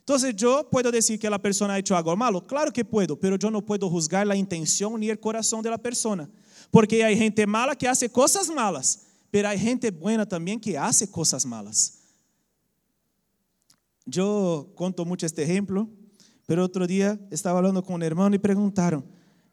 [0.00, 3.36] Entonces yo puedo decir que la persona ha hecho algo malo, claro que puedo, pero
[3.36, 6.28] yo no puedo juzgar la intención ni el corazón de la persona,
[6.70, 11.08] porque hay gente mala que hace cosas malas, pero hay gente buena también que hace
[11.08, 11.98] cosas malas.
[14.04, 15.88] Yo conto mucho este ejemplo,
[16.46, 19.04] pero otro día estaba hablando con un hermano y preguntaron,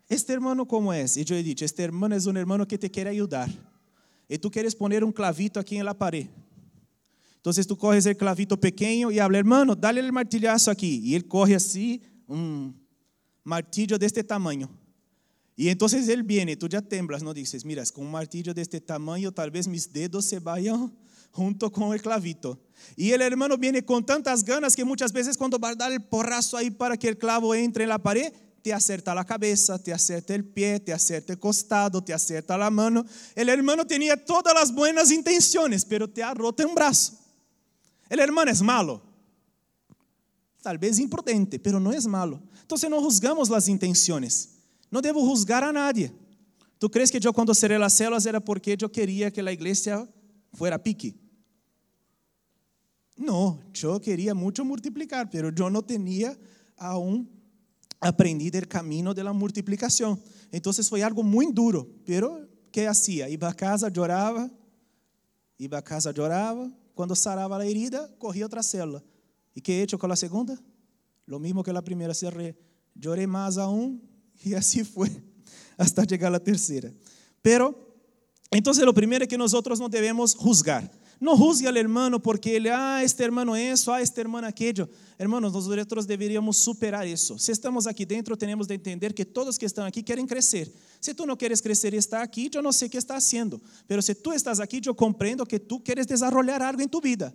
[0.10, 1.18] ¿este hermano cómo es?
[1.18, 3.50] Y yo he dicho, este hermano es un hermano que te quiere ayudar.
[4.28, 6.28] Y tú quieres poner un clavito aquí en la pared.
[7.48, 11.00] Entonces tú coges el clavito pequeño y habla, hermano, dale el martillazo aquí.
[11.02, 12.78] Y él coge así un
[13.42, 14.70] martillo de este tamaño.
[15.56, 17.34] Y entonces él viene, tú ya temblas, ¿no?
[17.34, 20.94] Dices, mira, con un martillo de este tamaño, tal vez mis dedos se vayan
[21.32, 22.60] junto con el clavito.
[22.98, 26.04] Y el hermano viene con tantas ganas que muchas veces cuando va a dar el
[26.04, 29.94] porrazo ahí para que el clavo entre en la pared, te acerta la cabeza, te
[29.94, 33.06] acerta el pie, te acerta el costado, te acerta la mano.
[33.36, 37.27] El hermano tenía todas las buenas intenciones, pero te ha roto un brazo.
[38.10, 39.02] El hermano es malo.
[40.62, 42.41] Tal vez imprudente, pero no es malo.
[42.62, 44.50] Entonces no juzgamos las intenciones.
[44.89, 46.12] No debo juzgar a nadie.
[46.78, 50.08] ¿Tú crees que yo cuando cerré las células era porque yo quería que la iglesia
[50.54, 51.15] fuera pique?
[53.15, 56.38] No, yo quería mucho multiplicar, pero yo no tenía
[56.78, 57.30] aún
[58.00, 60.22] aprendido el camino de la multiplicación.
[60.52, 63.28] Entonces fue algo muy duro, pero ¿qué hacía?
[63.28, 64.50] Iba a casa, lloraba,
[65.58, 69.04] iba a casa, lloraba, quando sarava a herida, corria outra célula.
[69.56, 70.58] E que he hecho com a segunda?
[71.28, 72.58] Lo mismo que a primeira, cerré.
[72.96, 73.28] Lloré
[73.62, 74.02] a um
[74.44, 75.10] e assim foi,
[75.78, 76.92] hasta chegar a terceira.
[77.44, 77.76] Pero,
[78.52, 80.90] entonces lo primero es que nosotros no debemos juzgar.
[81.20, 84.88] No juzgue al hermano porque ele, ah, este hermano eso, ah, este hermano aquello.
[85.18, 87.40] Hermanos, nosotros deberíamos superar eso.
[87.40, 90.72] Si estamos aquí dentro, tenemos de entender que todos que están aquí quieren crecer.
[91.00, 93.60] Si tú no quieres crecer y estás aquí, yo no sé qué estás haciendo.
[93.88, 97.34] Pero si tú estás aquí, yo comprendo que tú quieres desarrollar algo en tu vida.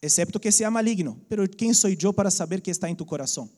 [0.00, 1.16] excepto que sea maligno.
[1.28, 3.50] Pero ¿quién soy yo para saber qué está en tu corazón?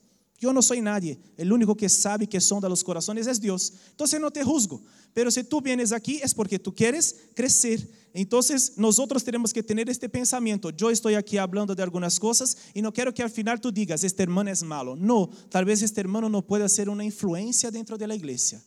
[0.44, 1.18] Yo no soy nadie.
[1.38, 3.72] El único que sabe que sonda los corazones es Dios.
[3.92, 4.82] Entonces no te juzgo.
[5.14, 7.90] Pero si tú vienes aquí es porque tú quieres crecer.
[8.12, 10.68] Entonces nosotros tenemos que tener este pensamiento.
[10.68, 14.04] Yo estoy aquí hablando de algunas cosas y no quiero que al final tú digas,
[14.04, 14.96] este hermano es malo.
[14.96, 18.62] No, tal vez este hermano no pueda ser una influencia dentro de la iglesia.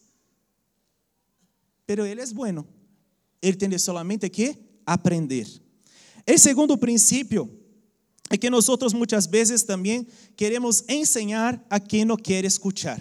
[1.85, 2.65] Pero él es bueno.
[3.39, 5.45] Él tiene solamente que aprender.
[6.25, 7.47] El segundo principio
[8.29, 12.99] é que nós muitas vezes também queremos ensinar a quem não quer escuchar.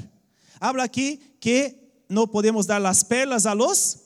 [0.61, 1.75] Habla aqui que
[2.09, 3.99] não podemos dar as perlas a los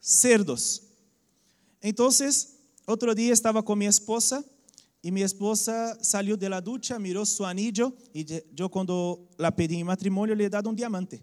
[0.00, 0.82] cerdos.
[1.82, 2.08] Então,
[2.86, 4.44] outro dia estava com minha esposa
[5.02, 8.26] e minha esposa saiu de la ducha, mirou seu anillo e
[8.58, 11.22] eu quando la pedí em matrimônio lhe he dado um diamante.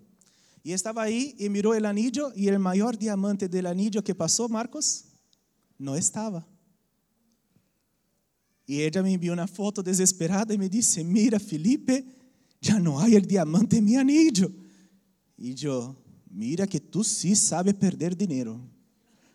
[0.64, 4.48] E estava aí e mirou o anillo e o maior diamante do anillo que passou,
[4.48, 5.04] Marcos,
[5.78, 6.46] não estava.
[8.66, 12.04] Y ella me envió una foto desesperada y me dice, mira Felipe,
[12.60, 14.52] ya no hay el diamante en mi anillo.
[15.38, 15.96] Y yo,
[16.32, 18.60] mira que tú sí sabes perder dinero.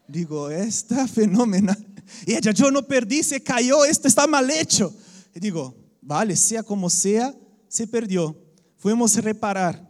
[0.09, 1.87] Digo, está fenomenal.
[2.27, 4.93] Y ella, yo no perdí, se cayó, esto está mal hecho.
[5.33, 7.33] Y digo, vale, sea como sea,
[7.69, 8.37] se perdió.
[8.77, 9.89] Fuimos a reparar.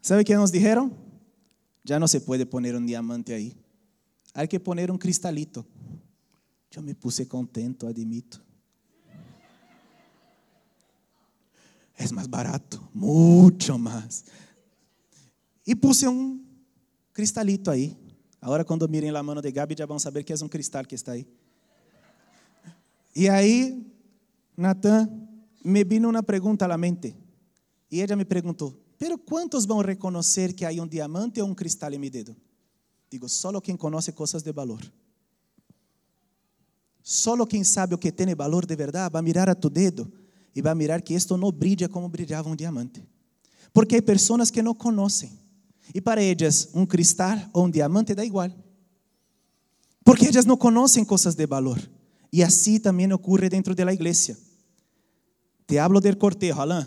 [0.00, 0.92] ¿Sabe qué nos dijeron?
[1.84, 3.54] Ya no se puede poner un diamante ahí.
[4.34, 5.64] Hay que poner un cristalito.
[6.70, 8.40] Yo me puse contento, admito.
[11.98, 14.24] Es más barato, mucho más.
[15.66, 16.40] E puse um
[17.12, 17.96] cristalito aí.
[18.40, 20.94] Agora, quando mirem a mão de Gabi, já vão saber que é um cristal que
[20.94, 21.26] está aí.
[23.14, 23.84] E aí,
[24.56, 25.10] Natan,
[25.64, 27.16] me vino uma pergunta à mente.
[27.90, 31.92] E ela me perguntou: Pero quantos vão reconhecer que há um diamante ou um cristal
[31.92, 32.36] em meu dedo?
[33.10, 34.80] Digo: solo quem conhece coisas de valor.
[37.02, 40.12] Solo quem sabe o que tem valor de verdade vai mirar a tu dedo
[40.58, 43.00] e vai mirar que isto não brilha como brilhava um diamante.
[43.72, 45.38] Porque há pessoas que não conhecem.
[45.94, 48.50] E para elas, um cristal ou um diamante dá igual.
[50.04, 51.80] Porque elas não conhecem coisas de valor.
[52.32, 54.36] E assim também ocorre dentro da igreja.
[55.64, 56.86] Te hablo del cortejo, Alain.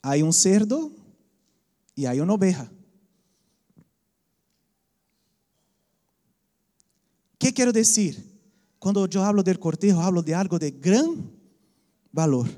[0.00, 0.94] Há um cerdo
[1.96, 2.70] e há uma oveja.
[7.34, 7.72] O que quero
[8.92, 9.08] dizer?
[9.08, 11.30] Quando eu hablo del cortejo, hablo de algo de gran
[12.12, 12.48] valor.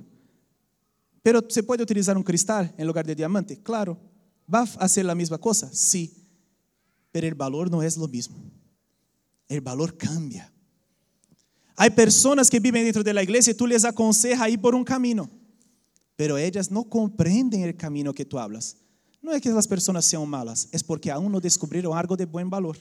[1.22, 3.56] Pero se pode utilizar um cristal em lugar de diamante?
[3.56, 3.98] Claro.
[4.52, 5.70] ¿Va a ser a mesma coisa?
[5.72, 6.12] Sí.
[7.12, 8.36] Pero el valor não é o mesmo.
[9.48, 10.52] El valor cambia.
[11.76, 14.84] Há pessoas que vivem dentro da igreja e tu les aconsejas a ir por um
[14.84, 15.30] caminho.
[16.16, 18.76] Pero elas não compreendem o caminho que tu hablas.
[19.22, 22.48] Não é que as pessoas sejam malas, é porque aún não descobriram algo de bom
[22.48, 22.76] valor.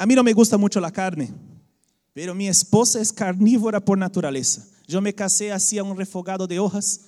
[0.00, 1.30] A mí no me gusta mucho la carne,
[2.14, 4.66] pero mi esposa es carnívora por naturaleza.
[4.88, 7.02] Yo me casé, hacía un refogado de hojas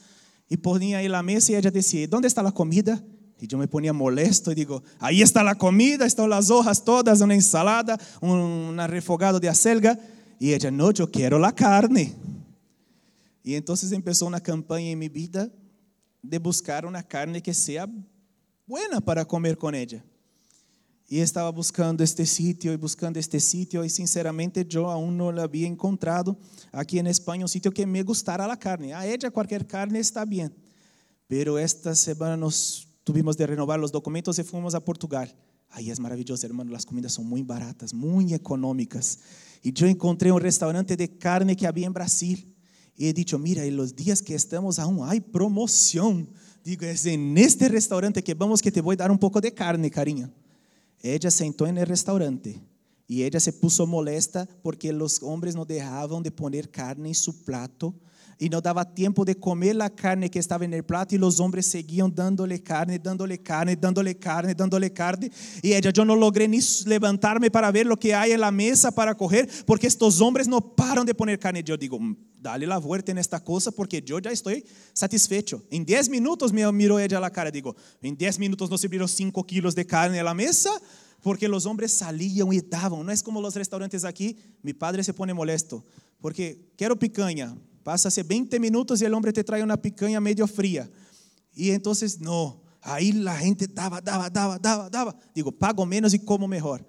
[0.47, 3.03] y ponía ahí la mesa y ella decía, ¿dónde está la comida?
[3.41, 7.23] Y yo me ponía molesto y digo, ahí está la comida, están las hojas todas,
[7.23, 9.99] una ensalada, un refogado de acelga.
[10.39, 12.15] Y ella, no, yo quiero la carne.
[13.43, 15.49] Y entonces empezó una campaña en mi vida
[16.21, 17.89] de buscar una carne que sea
[18.67, 20.05] buena para comer con ella.
[21.13, 25.67] E estava buscando este sítio e buscando este sítio e sinceramente eu aún não havia
[25.67, 26.35] encontrado
[26.73, 28.95] aqui em Espanha um sítio que me gustara a carne.
[28.95, 30.51] A ella qualquer carne está bem.
[31.29, 35.29] Pero esta semana nos tuvimos de renovar os documentos e fomos a Portugal.
[35.69, 39.19] Aí é maravilhoso, hermano, as comidas são muito baratas, muito econômicas.
[39.63, 42.39] E eu encontrei um restaurante de carne que havia em Brasil.
[42.97, 46.27] E he dicho, mira, en los días que estamos aún hay promoción.
[46.65, 49.53] Digo, es en este restaurante que vamos que te voy a dar un poco de
[49.53, 50.33] carne, cariño.
[51.03, 52.61] Ella sentou no restaurante
[53.09, 57.33] e ella se puso molesta porque os homens não deixavam de poner carne em seu
[57.33, 57.95] plato
[58.41, 61.67] e não dava tempo de comer a carne que estava no plato e os homens
[61.67, 65.31] seguiam dándole carne, dándole carne, dándole carne, dándole carne
[65.63, 69.15] e ella, eu não logrei nem levantar-me para ver o que há na mesa para
[69.15, 71.63] correr porque estes homens não param de poner carne.
[71.67, 71.99] Eu digo,
[72.39, 74.53] dale la vuelta nesta coisa porque eu já estou
[74.95, 75.63] satisfecho.
[75.71, 79.45] Em 10 minutos me mirou ella a cara, digo, em 10 minutos se viram 5
[79.45, 80.71] quilos de carne na mesa
[81.23, 83.05] porque os homens saliam e davam.
[83.05, 84.37] Não é como os restaurantes aqui.
[84.63, 85.85] Mi padre se pone molesto
[86.21, 87.57] porque quero picanha.
[87.83, 90.91] Passa-se 20 minutos e o homem te traz uma picanha meio fria.
[91.57, 92.61] E então, não.
[92.81, 95.15] Aí a gente dava, dava, dava, dava, dava.
[95.35, 96.85] Digo, pago menos e como melhor.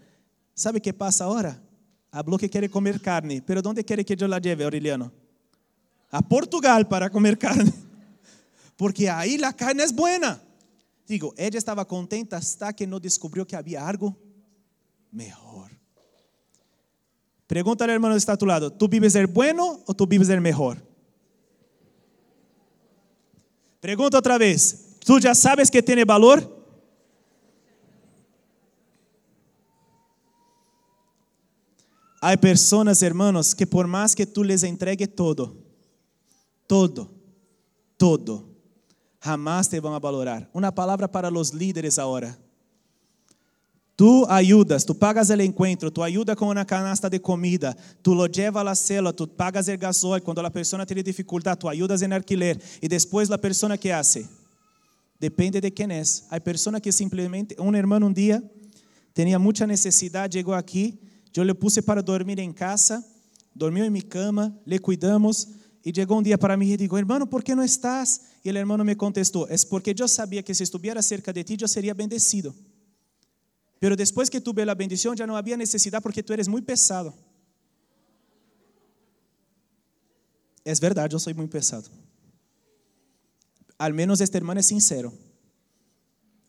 [0.56, 1.62] ¿Sabe o que passa agora?
[2.12, 5.12] Habló que quer comer carne, pero ¿dónde quer que eu la lleve, Aureliano?
[6.12, 7.74] A Portugal para comer carne.
[8.78, 10.40] Porque aí a carne é buena.
[11.08, 14.16] Digo, ela estava contenta hasta que não descobriu que havia algo
[15.12, 15.72] melhor.
[17.48, 20.30] Pregúntale al hermano que está a tu lado, ¿tú vives el bueno o tú vives
[20.30, 20.78] el mejor?
[23.80, 26.64] Pregunta otra vez, ¿tú ya sabes que tiene valor?
[32.22, 35.58] Hay personas, hermanos, que por más que tú les entregue todo,
[36.66, 37.12] todo,
[37.98, 38.46] todo,
[39.20, 40.50] jamás te van a valorar.
[40.54, 42.40] Una palabra para los líderes ahora.
[43.96, 48.26] Tú ayudas, tú pagas el encuentro, tú ayudas con una canasta de comida, tú lo
[48.26, 52.02] llevas a la célula, tú pagas el gasoil, cuando la persona tiene dificultad, tú ayudas
[52.02, 54.28] en alquiler y después la persona que hace,
[55.20, 56.26] depende de quién es.
[56.32, 58.44] Hay personas que simplemente, un hermano un día
[59.14, 61.00] tenía mucha necesidad, llegó aquí,
[61.32, 63.06] yo le puse para dormir en casa,
[63.54, 65.50] dormió en mi cama, le cuidamos
[65.84, 68.22] y llegó un día para mí y dijo, hermano, ¿por qué no estás?
[68.42, 71.58] Y el hermano me contestó, es porque yo sabía que si estuviera cerca de ti
[71.58, 72.56] yo sería bendecido.
[73.84, 77.14] Pero después que tuve la bendición ya no había necesidad porque tú eres muy pesado.
[80.64, 81.90] Es verdad, yo soy muy pesado.
[83.78, 85.12] Al menos este hermano es sincero.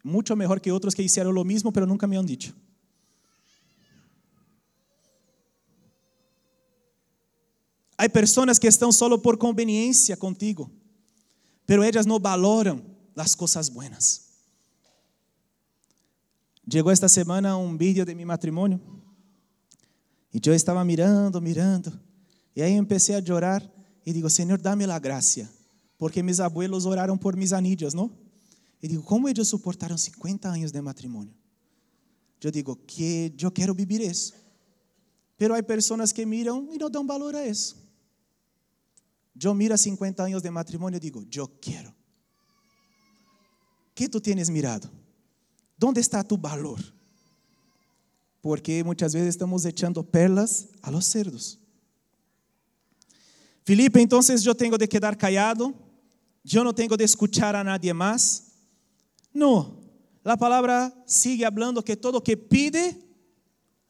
[0.05, 2.55] Mucho mejor que otros que hicieron lo mismo, pero nunca me han dicho.
[7.97, 10.71] Hay personas que están solo por conveniencia contigo,
[11.67, 12.81] pero ellas no valoran
[13.13, 14.24] las cosas buenas.
[16.67, 18.81] Llegou esta semana um vídeo de meu matrimônio.
[20.33, 21.93] E eu estava mirando, mirando.
[22.57, 23.63] E aí comecei a chorar
[24.05, 25.49] e digo, Senhor, dá-me a graça.
[25.99, 28.11] Porque meus abuelos oraram por mis anillos, não?
[28.83, 31.35] E digo, como eles suportaram 50 anos de matrimônio?
[32.43, 34.35] Eu digo, que eu quero viver isso.
[35.39, 37.77] Pero há pessoas que miram e não dão valor a isso.
[39.43, 41.93] Eu miro 50 anos de matrimônio e digo, eu quero.
[43.95, 44.91] que tu tienes mirado?
[45.85, 46.81] ¿Dónde está tu valor?
[48.41, 51.59] Porque muchas veces estamos echando perlas a los cerdos.
[53.65, 55.75] Felipe, entonces yo tengo de quedar callado,
[56.43, 58.45] yo no tengo de escuchar a nadie más.
[59.31, 59.79] No,
[60.23, 62.99] la palabra sigue hablando que todo que pide,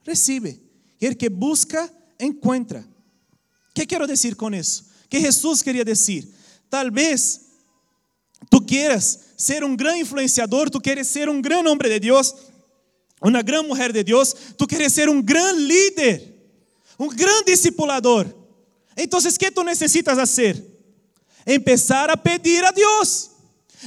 [0.03, 0.61] recibe.
[0.99, 1.89] Y el que busca,
[2.19, 2.85] encuentra.
[3.73, 4.83] ¿Qué quiero decir con eso?
[5.07, 6.35] Que Jesús quería decir,
[6.67, 7.44] tal vez
[8.49, 12.33] tú quieras ser um grande influenciador, tu queres ser um grande homem de Deus,
[13.21, 16.33] uma grande mulher de Deus, tu queres ser um grande líder,
[16.99, 18.27] um grande discipulador.
[18.97, 20.63] Então, o que tu necessitas fazer?
[21.45, 23.31] Empezar a pedir a Deus,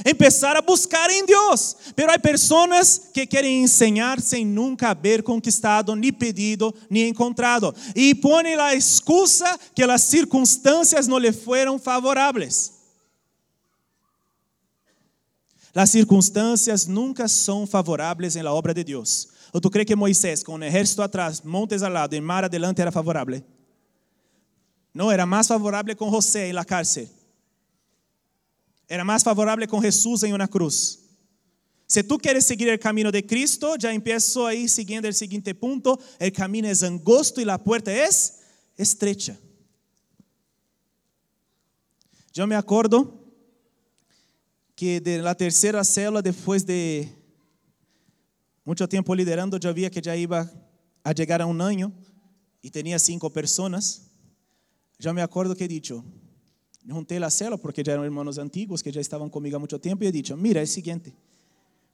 [0.05, 1.75] empezar a buscar em Deus.
[1.95, 7.73] Pero há pessoas que querem ensinar sem nunca haver conquistado, ni pedido, ni encontrado.
[7.95, 12.78] E põem a excusa que as circunstâncias não lhe foram favoráveis.
[15.79, 19.29] Las circunstancias nunca son favorables en la obra de Dios.
[19.53, 22.81] ¿O tú crees que Moisés, con un ejército atrás, montes al lado y mar adelante,
[22.81, 23.45] era favorable?
[24.93, 27.07] No, era más favorable con José en la cárcel.
[28.89, 30.99] Era más favorable con Jesús en una cruz.
[31.87, 35.97] Si tú quieres seguir el camino de Cristo, ya empiezo ahí siguiendo el siguiente punto.
[36.19, 38.41] El camino es angosto y la puerta es
[38.75, 39.39] estrecha.
[42.33, 43.18] Yo me acuerdo
[44.79, 47.13] que de la tercera célula, después de
[48.63, 50.49] mucho tiempo liderando, yo vi que ya iba
[51.03, 51.91] a llegar a un año
[52.61, 54.03] y cinco personas.
[54.97, 56.01] Ya me acuerdo que he dicho,
[56.89, 60.05] junté la célula porque ya eran hermanos antiguos que ya estaban conmigo a mucho tiempo
[60.05, 61.13] y he dicho, mira, es siguiente,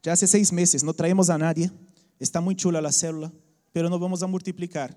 [0.03, 1.71] ya hace seis meses no traemos a nadie,
[2.19, 3.33] está muy chula la célula,
[3.73, 4.95] pero no vamos a multiplicar.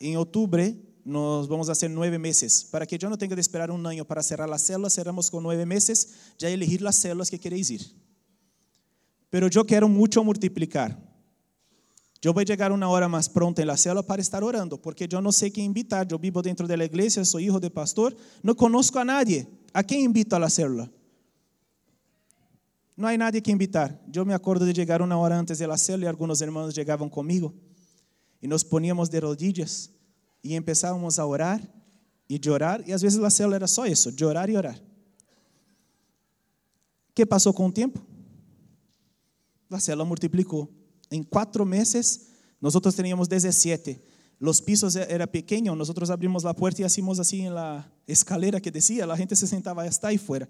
[0.00, 0.74] En octubre
[1.08, 2.68] nos vamos a hacer nueve meses.
[2.70, 5.42] Para que yo no tenga de esperar un año para cerrar las células, cerramos con
[5.42, 7.82] nueve meses, ya elegir las células que queréis ir.
[9.30, 10.98] Pero yo quiero mucho multiplicar.
[12.20, 15.08] Yo voy a llegar una hora más pronta en la célula para estar orando, porque
[15.08, 16.06] yo no sé quién invitar.
[16.06, 19.48] Yo vivo dentro de la iglesia, soy hijo de pastor, no conozco a nadie.
[19.72, 20.90] ¿A quién invito a la célula?
[22.96, 23.98] No hay nadie que invitar.
[24.08, 27.08] Yo me acuerdo de llegar una hora antes de la célula y algunos hermanos llegaban
[27.08, 27.54] conmigo
[28.42, 29.90] y nos poníamos de rodillas
[30.42, 31.60] e empezávamos a orar
[32.28, 34.80] e llorar, e às vezes a célula era só isso, llorar e orar.
[37.14, 38.00] que passou com o tempo?
[39.70, 40.72] A célula multiplicou.
[41.10, 42.28] Em quatro meses,
[42.60, 44.00] nós teníamos 17.
[44.38, 49.04] Los pisos era pequeño, nosotros abrimos la puerta y hacíamos en la escalera que decía,
[49.04, 50.48] la gente se sentaba hasta ahí fuera.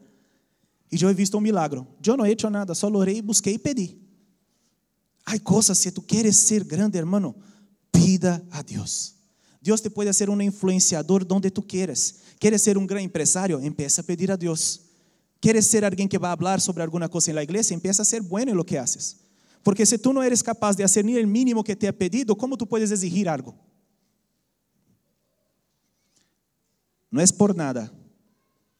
[0.90, 1.86] Y yo he visto un milagro.
[2.02, 3.98] Yo no he hecho nada, solo oré, busqué y pedí.
[5.24, 7.34] Hay cosas, si tú quieres ser grande, hermano,
[7.90, 8.62] pida a
[9.68, 9.80] Dios.
[9.80, 12.20] Te pode ser um influenciador donde tu quieres.
[12.38, 13.60] Queres ser um grande empresário?
[13.60, 14.80] Empieza a pedir a Deus.
[15.40, 17.74] Queres ser alguém que vai falar sobre alguma coisa na igreja?
[17.74, 19.16] Empieza a ser bueno em lo que haces.
[19.62, 22.34] Porque se tu não eres capaz de hacer ni el mínimo que te ha pedido,
[22.34, 23.54] como tu puedes exigir algo?
[27.10, 27.90] no es por nada,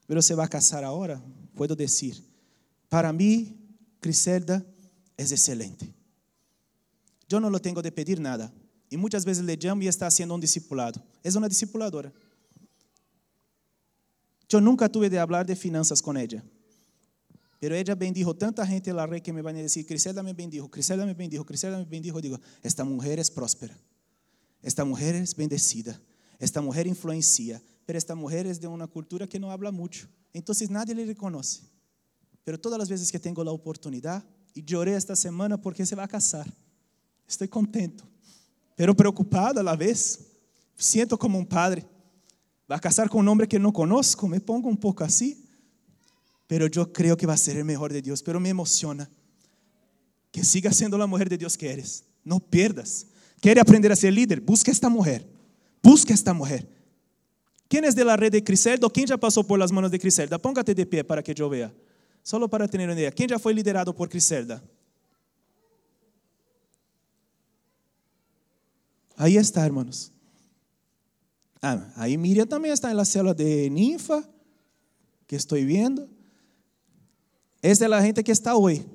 [0.07, 1.23] pero se va a casar ahora,
[1.55, 2.23] puedo decir,
[2.89, 3.57] para mí,
[4.01, 4.65] Criselda
[5.17, 5.93] es excelente.
[7.29, 8.53] Yo no lo tengo de pedir nada.
[8.97, 11.03] Muchas veces le llamo y está haciendo un discipulado.
[11.23, 12.13] Es una discipuladora.
[14.49, 16.43] Yo nunca tuve de hablar de finanzas con ella.
[17.61, 20.71] Pero ella bendijo tanta gente en la que me van a decir, Criselda me bendijo,
[20.71, 22.21] Criselda me bendijo, Criselda me bendijo.
[22.21, 23.77] Digo, esta mujer es próspera.
[24.63, 26.01] Esta mujer es bendecida.
[26.39, 27.61] Esta mujer influencia.
[27.85, 30.09] Pero esta mujer es de una cultura que no habla mucho.
[30.33, 31.63] Entonces nadie le reconoce.
[32.45, 34.25] Pero todas las veces que tengo la oportunidad,
[34.55, 36.53] y lloré esta semana porque se va a casar.
[37.29, 38.05] Estoy contento,
[38.79, 40.21] pero preocupado a la vez.
[40.77, 41.85] Siento como un padre.
[42.71, 45.45] Va a casar con un hombre que no conozco, me pongo un poco así.
[46.47, 49.11] Pero yo creo que va a ser el mejor de Dios, pero me emociona.
[50.31, 52.05] Que siga siendo la mujer de Dios que eres.
[52.23, 53.09] No pierdas.
[53.41, 55.27] Quiere aprender a ser líder, busca esta mujer.
[55.83, 56.69] Busca esta mujer.
[57.67, 58.89] ¿Quién es de la red de Criselda?
[58.89, 60.39] ¿Quién ya pasó por las manos de Criselda?
[60.39, 61.75] Póngate de pie para que yo vea.
[62.23, 63.11] Solo para ter uma ideia.
[63.11, 64.63] Quem já foi liderado por Criselda?
[69.19, 70.13] Aí está, hermanos.
[71.61, 74.27] Ah, aí Miriam também está na célula de ninfa,
[75.27, 76.09] que estou vendo.
[77.61, 78.87] Esta é a gente que está hoje,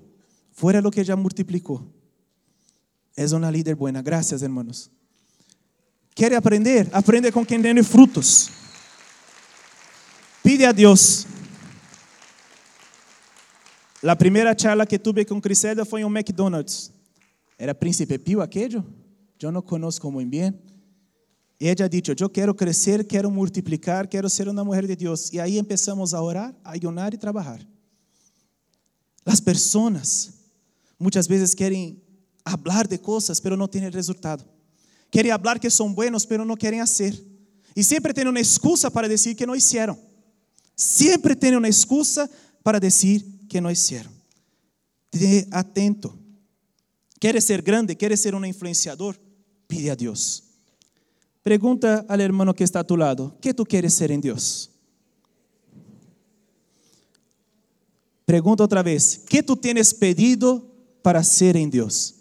[0.51, 1.85] fora lo que já multiplicou.
[3.15, 4.01] É uma líder buena.
[4.01, 4.89] Graças, hermanos.
[6.15, 6.89] Quer aprender?
[6.93, 8.49] Aprende com quem tem frutos.
[10.41, 11.27] Pide a Deus
[14.03, 16.91] La primeira charla que tuve com Criselda foi em um McDonald's.
[17.57, 18.41] Era Príncipe Pio
[19.43, 19.47] aquele?
[19.47, 20.53] Eu não conheço muito bem.
[21.59, 25.31] E ela disse: Eu quero crescer, quero multiplicar, quero ser uma mulher de Deus.
[25.31, 27.65] E aí começamos a orar, a ayunar e trabalhar.
[29.25, 30.33] As pessoas
[30.99, 32.01] muitas vezes querem
[32.45, 34.43] falar de coisas, mas não têm resultado.
[35.09, 37.21] Querem falar que são buenos, mas não querem fazer.
[37.75, 39.97] E sempre têm uma excusa para dizer que não fizeram.
[40.75, 42.29] Sempre têm uma excusa
[42.63, 44.11] para dizer que não hicieron.
[45.13, 46.17] Esté atento.
[47.19, 47.95] ¿Quieres ser grande?
[47.95, 49.15] ¿Quieres ser un influenciador?
[49.73, 50.43] Pide a Dios.
[51.41, 54.69] Pregunta al hermano que está a tu lado, ¿qué tú quieres ser en Dios?
[58.23, 60.63] Pregunta otra vez, ¿qué tú tienes pedido
[61.01, 62.13] para ser en Dios?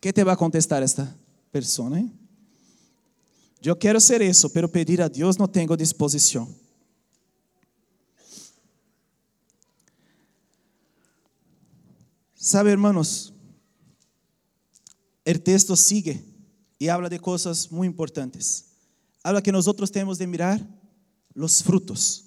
[0.00, 1.16] ¿Qué te va a contestar esta
[1.50, 1.98] persona?
[1.98, 2.08] Eh?
[3.60, 6.46] Yo quiero ser eso, pero pedir a Dios no tengo disposición.
[12.36, 13.32] Sabe, hermanos,
[15.24, 16.22] el texto sigue
[16.78, 18.66] y habla de cosas muy importantes.
[19.22, 20.64] Habla que nosotros tenemos de mirar
[21.34, 22.24] los frutos.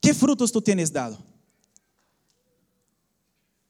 [0.00, 1.18] ¿Qué frutos tú tienes dado?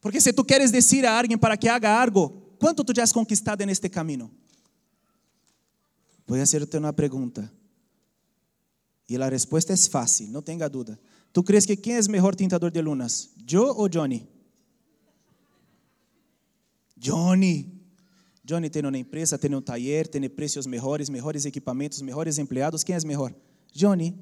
[0.00, 3.12] Porque si tú quieres decir a alguien para que haga algo, ¿cuánto tú ya has
[3.12, 4.30] conquistado en este camino?
[6.26, 7.52] Voy a hacerte una pregunta.
[9.06, 10.98] Y la respuesta es fácil, no tenga duda.
[11.32, 13.30] ¿Tú crees que quién es mejor tintador de lunas?
[13.46, 14.26] ¿Yo o Johnny?
[16.96, 17.80] Johnny.
[18.44, 22.82] Johnny tem uma empresa, tem um taller, tem preços melhores, melhores equipamentos, melhores empregados.
[22.82, 23.32] Quem é melhor?
[23.72, 24.18] Johnny.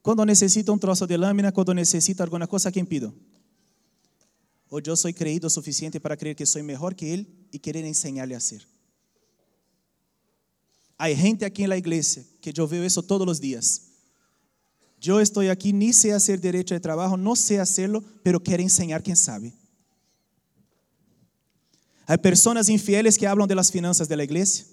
[0.00, 3.12] Quando necessita um troço de lâmina, quando necessita alguma coisa, quem pido?
[4.70, 7.84] Ou eu sou creído o suficiente para crer que sou melhor que ele e querer
[7.84, 8.66] ensinar-lhe a ser?
[10.96, 13.93] Há gente aqui na igreja que eu vejo isso todos os dias
[15.06, 19.02] Eu estou aqui, nem sei fazer direito de trabalho, não sei fazê-lo, pero quero ensinar
[19.02, 19.52] quem sabe.
[22.06, 24.64] Há pessoas infieles que hablam de las finanças da igreja.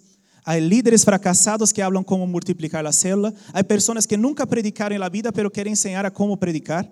[0.44, 3.34] Há líderes fracassados que hablam como multiplicar a célula.
[3.54, 6.90] Há pessoas que nunca predicaram na vida, pero querem ensinar a como predicar.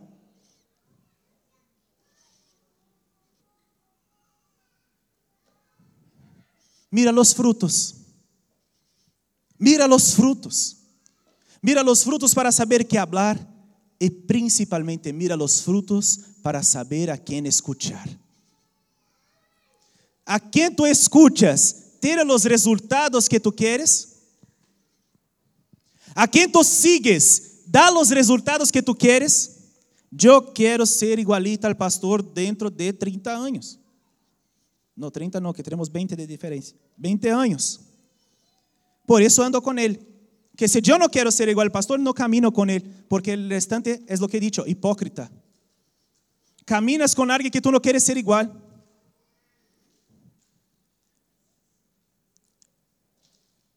[6.91, 7.95] Mira los frutos.
[9.57, 10.78] Mira los frutos.
[11.61, 13.37] Mira los frutos para saber qué hablar
[13.99, 18.07] y principalmente mira los frutos para saber a quién escuchar.
[20.25, 24.19] A quien tú escuchas, ¿tiene los resultados que tú quieres?
[26.15, 29.57] A quien tú sigues, da los resultados que tú quieres?
[30.11, 33.79] Yo quiero ser igualita al pastor dentro de 30 años.
[34.95, 36.75] No, 30 no, que tenemos 20 de diferencia.
[36.97, 37.79] 20 años.
[39.05, 40.05] Por eso ando con él
[40.59, 43.49] que si yo no quiero ser igual al pastor, no camino con él, porque el
[43.49, 45.31] restante es lo que he dicho, hipócrita.
[46.65, 48.51] Caminas con alguien que tú no quieres ser igual.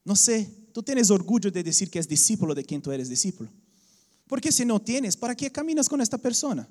[0.04, 3.48] No sé, tú tienes orgullo de decir que es discípulo de quien tú eres discípulo.
[4.26, 6.68] Porque si no tienes, ¿para qué caminas con esta persona?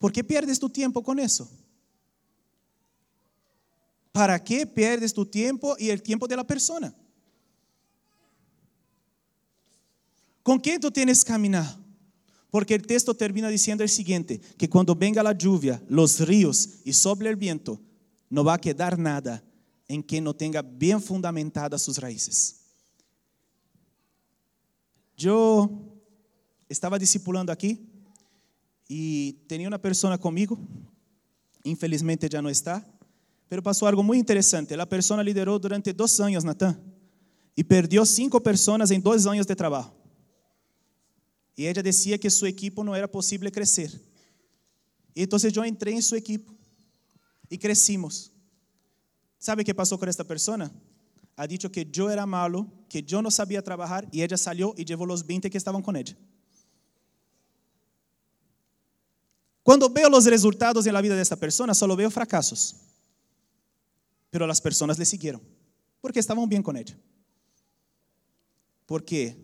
[0.00, 1.48] ¿Por qué pierdes tu tiempo con eso?
[4.10, 6.92] ¿Para qué pierdes tu tiempo y el tiempo de la persona?
[10.42, 11.78] ¿Con quién tú tienes que?
[12.50, 16.92] Porque el texto termina diciendo el siguiente, que cuando venga la lluvia, los ríos y
[16.92, 17.80] sobre el viento,
[18.28, 19.42] no va a quedar nada
[19.88, 22.60] en que no tenga bien fundamentadas sus raíces.
[25.16, 25.70] Yo
[26.68, 27.88] estaba discipulando aquí
[28.88, 30.58] y tenía una persona conmigo,
[31.62, 32.86] infelizmente ya no está,
[33.48, 34.76] pero pasó algo muy interesante.
[34.76, 36.82] La persona lideró durante dos años, Natán,
[37.54, 40.01] y perdió cinco personas en dos años de trabajo.
[41.54, 43.90] Y ella decía que su equipo no era posible crecer.
[45.14, 46.54] Y então eu entrei em en su equipo
[47.50, 48.30] y crecimos.
[49.38, 50.72] Sabe qué que con esta persona?
[51.36, 54.84] Ha dicho que yo era malo, que yo no sabía trabajar y ella salió y
[54.84, 56.16] levou los 20 que estaban con ella.
[59.62, 62.76] Cuando veo los resultados en la vida de esta persona solo veo fracasos.
[64.30, 65.42] Pero las personas le siguieron
[66.00, 66.96] porque estaban bien con ella.
[68.86, 69.36] Porque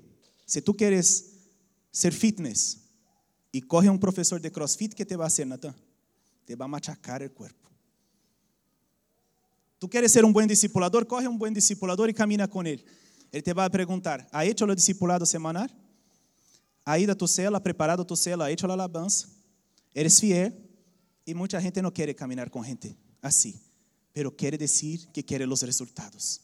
[0.46, 1.38] si tú quieres
[1.93, 2.78] ser fitness.
[3.53, 5.74] E corre um professor de crossfit que te vai ser, Natan.
[6.47, 7.68] Te vai machacar o corpo.
[9.78, 11.07] Tu queres ser um bom discipulador?
[11.07, 12.84] Corre um bom discipulador e camina com ele.
[13.32, 15.68] Ele te vai perguntar: ¿Ha hecho o discipulado semanal?
[16.84, 19.28] ¿Ha ido a tu cela, preparado tu cela, ha hecho a alabança?
[19.95, 20.53] Eres fiel?
[21.26, 23.61] E muita gente não quer caminhar com gente assim,
[24.12, 26.41] pero quer dizer que quer os resultados.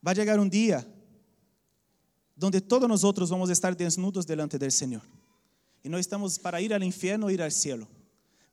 [0.00, 0.86] Vai chegar um dia
[2.38, 5.02] donde todos nosotros vamos a estar desnudos delante del Señor.
[5.82, 7.88] Y no estamos para ir al infierno o ir al cielo,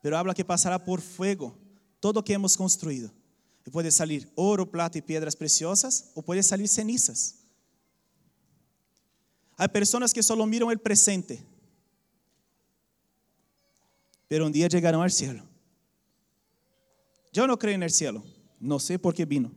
[0.01, 1.55] pero habla que pasará por fuego
[1.99, 3.11] todo que hemos construido.
[3.65, 7.36] Y puede salir oro, plata y piedras preciosas, o puede salir cenizas.
[9.55, 11.43] Hay personas que solo miran el presente,
[14.27, 15.43] pero un día llegarán al cielo.
[17.31, 18.23] Yo no creo en el cielo,
[18.59, 19.51] no sé por qué vino,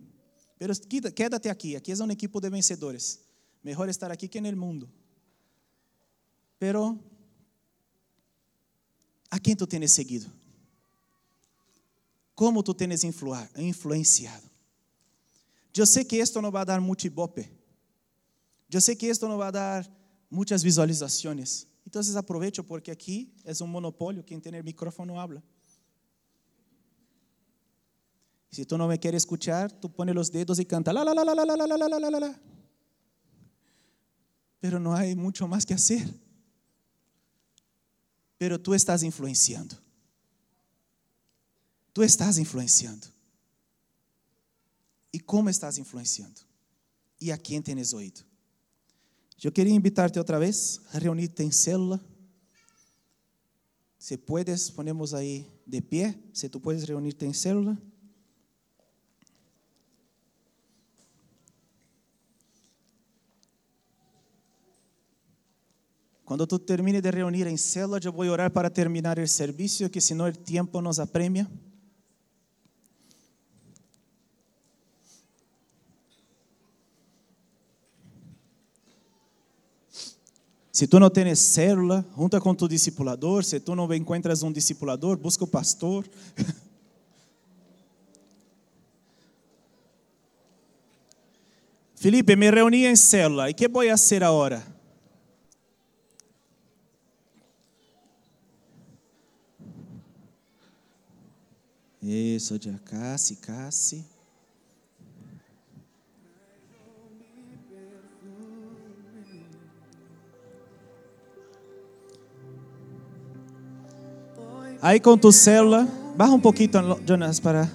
[0.59, 0.75] pero
[1.15, 3.28] quédate aquí, aquí es un equipo de vencedores.
[3.63, 4.89] Mejor estar aquí que en el mundo.
[6.59, 6.99] Pero,
[9.31, 10.29] ¿a quién tú tienes seguido?
[12.35, 14.49] ¿Cómo tú tienes influenciado?
[15.73, 17.51] Yo sé que esto no va a dar mucho ibope.
[18.69, 19.91] Yo sé que esto no va a dar
[20.31, 21.67] muchas visualizaciones.
[21.85, 25.43] Entonces aprovecho porque aquí es un monopolio, quien tiene el micrófono habla.
[28.51, 31.25] Si tú no me quieres escuchar, tú pones los dedos y canta la la la
[31.25, 32.41] la la la la la la la la.
[34.61, 36.09] Pero no hay mucho más que hacer.
[38.37, 39.77] Pero tú estás influenciando.
[41.93, 43.07] Tú estás influenciando.
[45.11, 46.41] ¿Y cómo estás influenciando?
[47.19, 48.23] ¿Y a quién tienes oído?
[49.39, 52.01] Yo quería invitarte otra vez a reunirte en célula.
[53.99, 56.21] Si puedes, ponemos ahí de pie.
[56.33, 57.79] Si tú puedes reunirte en célula.
[66.29, 69.99] Cuando tú termines de reunir en célula, voy a orar para terminar el servicio, que
[69.99, 71.49] si no el tiempo nos apremia.
[80.71, 83.43] Se tu não tens célula, junta com tu discipulador.
[83.43, 86.07] Se tu não encontras um discipulador, busca o pastor.
[91.97, 93.49] Felipe, me reuni em célula.
[93.49, 94.77] E que vou fazer agora?
[102.11, 104.03] Isso, de Cassi, Cassi.
[114.81, 115.87] Aí com tu célula,
[116.17, 116.71] baja um pouquinho,
[117.07, 117.71] Jonas, para.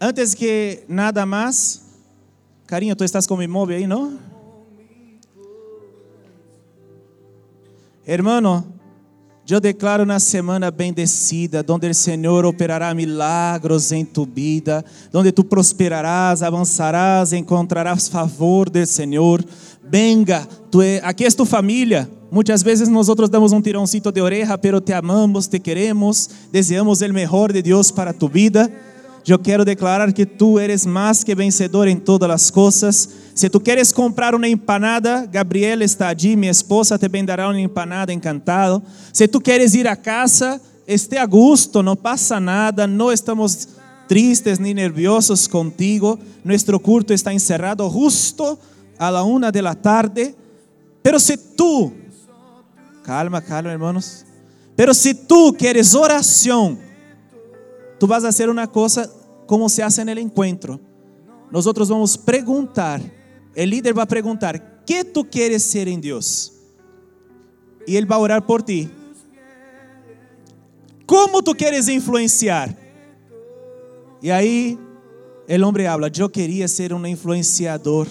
[0.00, 1.82] Antes que nada mais,
[2.66, 4.18] carinho, tu estás com o imóvel aí, não?
[8.06, 8.71] Hermano,
[9.50, 15.42] eu declaro na semana bendecida, onde o Senhor operará milagros em tu vida, onde tu
[15.42, 19.44] prosperarás, avançarás, encontrarás favor do Senhor.
[19.82, 22.08] Venga, tu, aqui é tu família.
[22.30, 27.12] Muchas veces nosotros damos un tironcito de oreja, pero te amamos, te queremos, deseamos el
[27.12, 28.70] mejor de Dios para tu vida
[29.30, 33.08] eu quero declarar que tu eres mais que vencedor em todas as coisas.
[33.34, 38.12] Se tu queres comprar uma empanada, Gabriel está ali, minha esposa te vendará uma empanada
[38.12, 38.82] encantado.
[39.12, 43.68] Se tu queres ir à casa, esté a gusto, não passa nada, não estamos
[44.08, 46.18] tristes nem nerviosos contigo.
[46.44, 48.58] Nosso culto está encerrado justo
[48.98, 50.34] a la una de la tarde.
[51.00, 51.92] Pero se tu,
[53.04, 54.24] calma, calma, hermanos.
[54.74, 56.78] Pero se tu queres oração,
[58.02, 59.08] tú vas a hacer una cosa
[59.46, 60.80] como se hace en el encuentro.
[61.52, 63.00] Nosotros vamos a preguntar,
[63.54, 66.52] el líder va a preguntar, ¿qué tú quieres ser en Dios?
[67.86, 68.90] Y él va a orar por ti.
[71.06, 72.76] ¿Cómo tú quieres influenciar?
[74.20, 74.76] Y ahí
[75.46, 78.08] el hombre habla, yo quería ser un influenciador,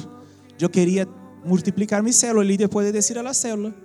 [0.57, 1.05] yo quería
[1.43, 2.43] multiplicar mi célula.
[2.43, 3.75] El líder puede decir a la célula.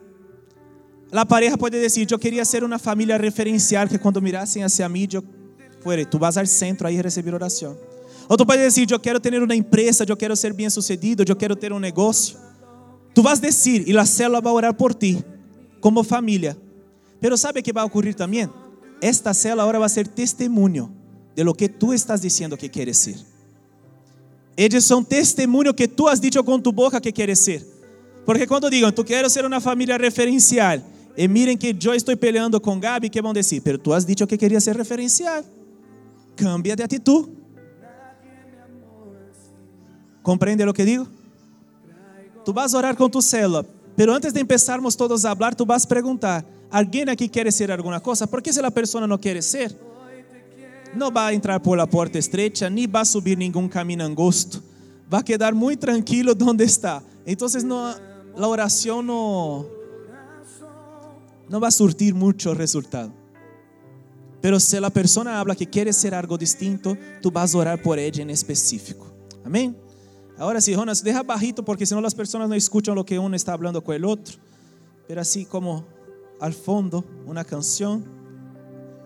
[1.10, 5.08] La pareja puede decir, yo quería ser una familia referencial que cuando mirasen hacia mí,
[5.08, 5.20] yo
[6.10, 7.76] tú vas al centro ahí a recibir oración.
[8.28, 11.38] O tú puedes decir, yo quiero tener una empresa, yo quiero ser bien sucedido, yo
[11.38, 12.38] quiero tener un negocio.
[13.14, 15.22] Tú vas a decir y la célula va a orar por ti
[15.80, 16.56] como familia.
[17.20, 18.50] Pero ¿sabe qué va a ocurrir también?
[19.00, 20.90] Esta célula ahora va a ser testimonio
[21.34, 23.16] de lo que tú estás diciendo que quieres ser.
[24.56, 27.64] Ellos son testimonio que tú has dicho con tu boca que quieres ser.
[28.24, 30.82] Porque cuando digan, tú quieres ser una familia referencial,
[31.16, 33.62] y miren que yo estoy peleando con Gaby, ¿qué van a decir?
[33.62, 35.44] Pero tú has dicho que querías ser referencial.
[36.36, 37.28] Cambia de actitud.
[40.22, 41.06] ¿Comprende lo que digo?
[42.44, 43.64] Tú vas a orar con tu célula,
[43.96, 47.72] pero antes de empezarmos todos a hablar, tú vas a preguntar, ¿alguien aquí quiere ser
[47.72, 48.26] alguna cosa?
[48.26, 49.76] Porque si la persona no quiere ser,
[50.94, 54.60] no va a entrar por la puerta estrecha, ni va a subir ningún camino angosto.
[55.12, 57.02] Va a quedar muy tranquilo donde está.
[57.24, 57.94] Entonces no,
[58.36, 59.66] la oración no,
[61.48, 63.12] no va a surtir mucho resultado.
[64.40, 67.98] Pero si la persona habla que quiere ser algo distinto, tú vas a orar por
[67.98, 69.06] ella en específico.
[69.44, 69.76] Amén.
[70.38, 73.34] Ahora sí, Jonas, deja bajito porque si no las personas no escuchan lo que uno
[73.34, 74.36] está hablando con el otro.
[75.08, 75.86] Pero así como
[76.40, 78.04] al fondo, una canción.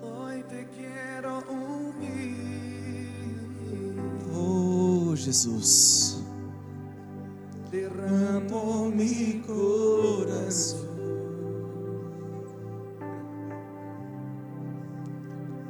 [0.03, 3.17] Hoy te quiero unir.
[4.35, 6.17] Oh, Jesús.
[7.71, 10.90] Derramo mi corazón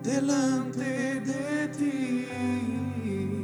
[0.03, 3.00] delante de ti.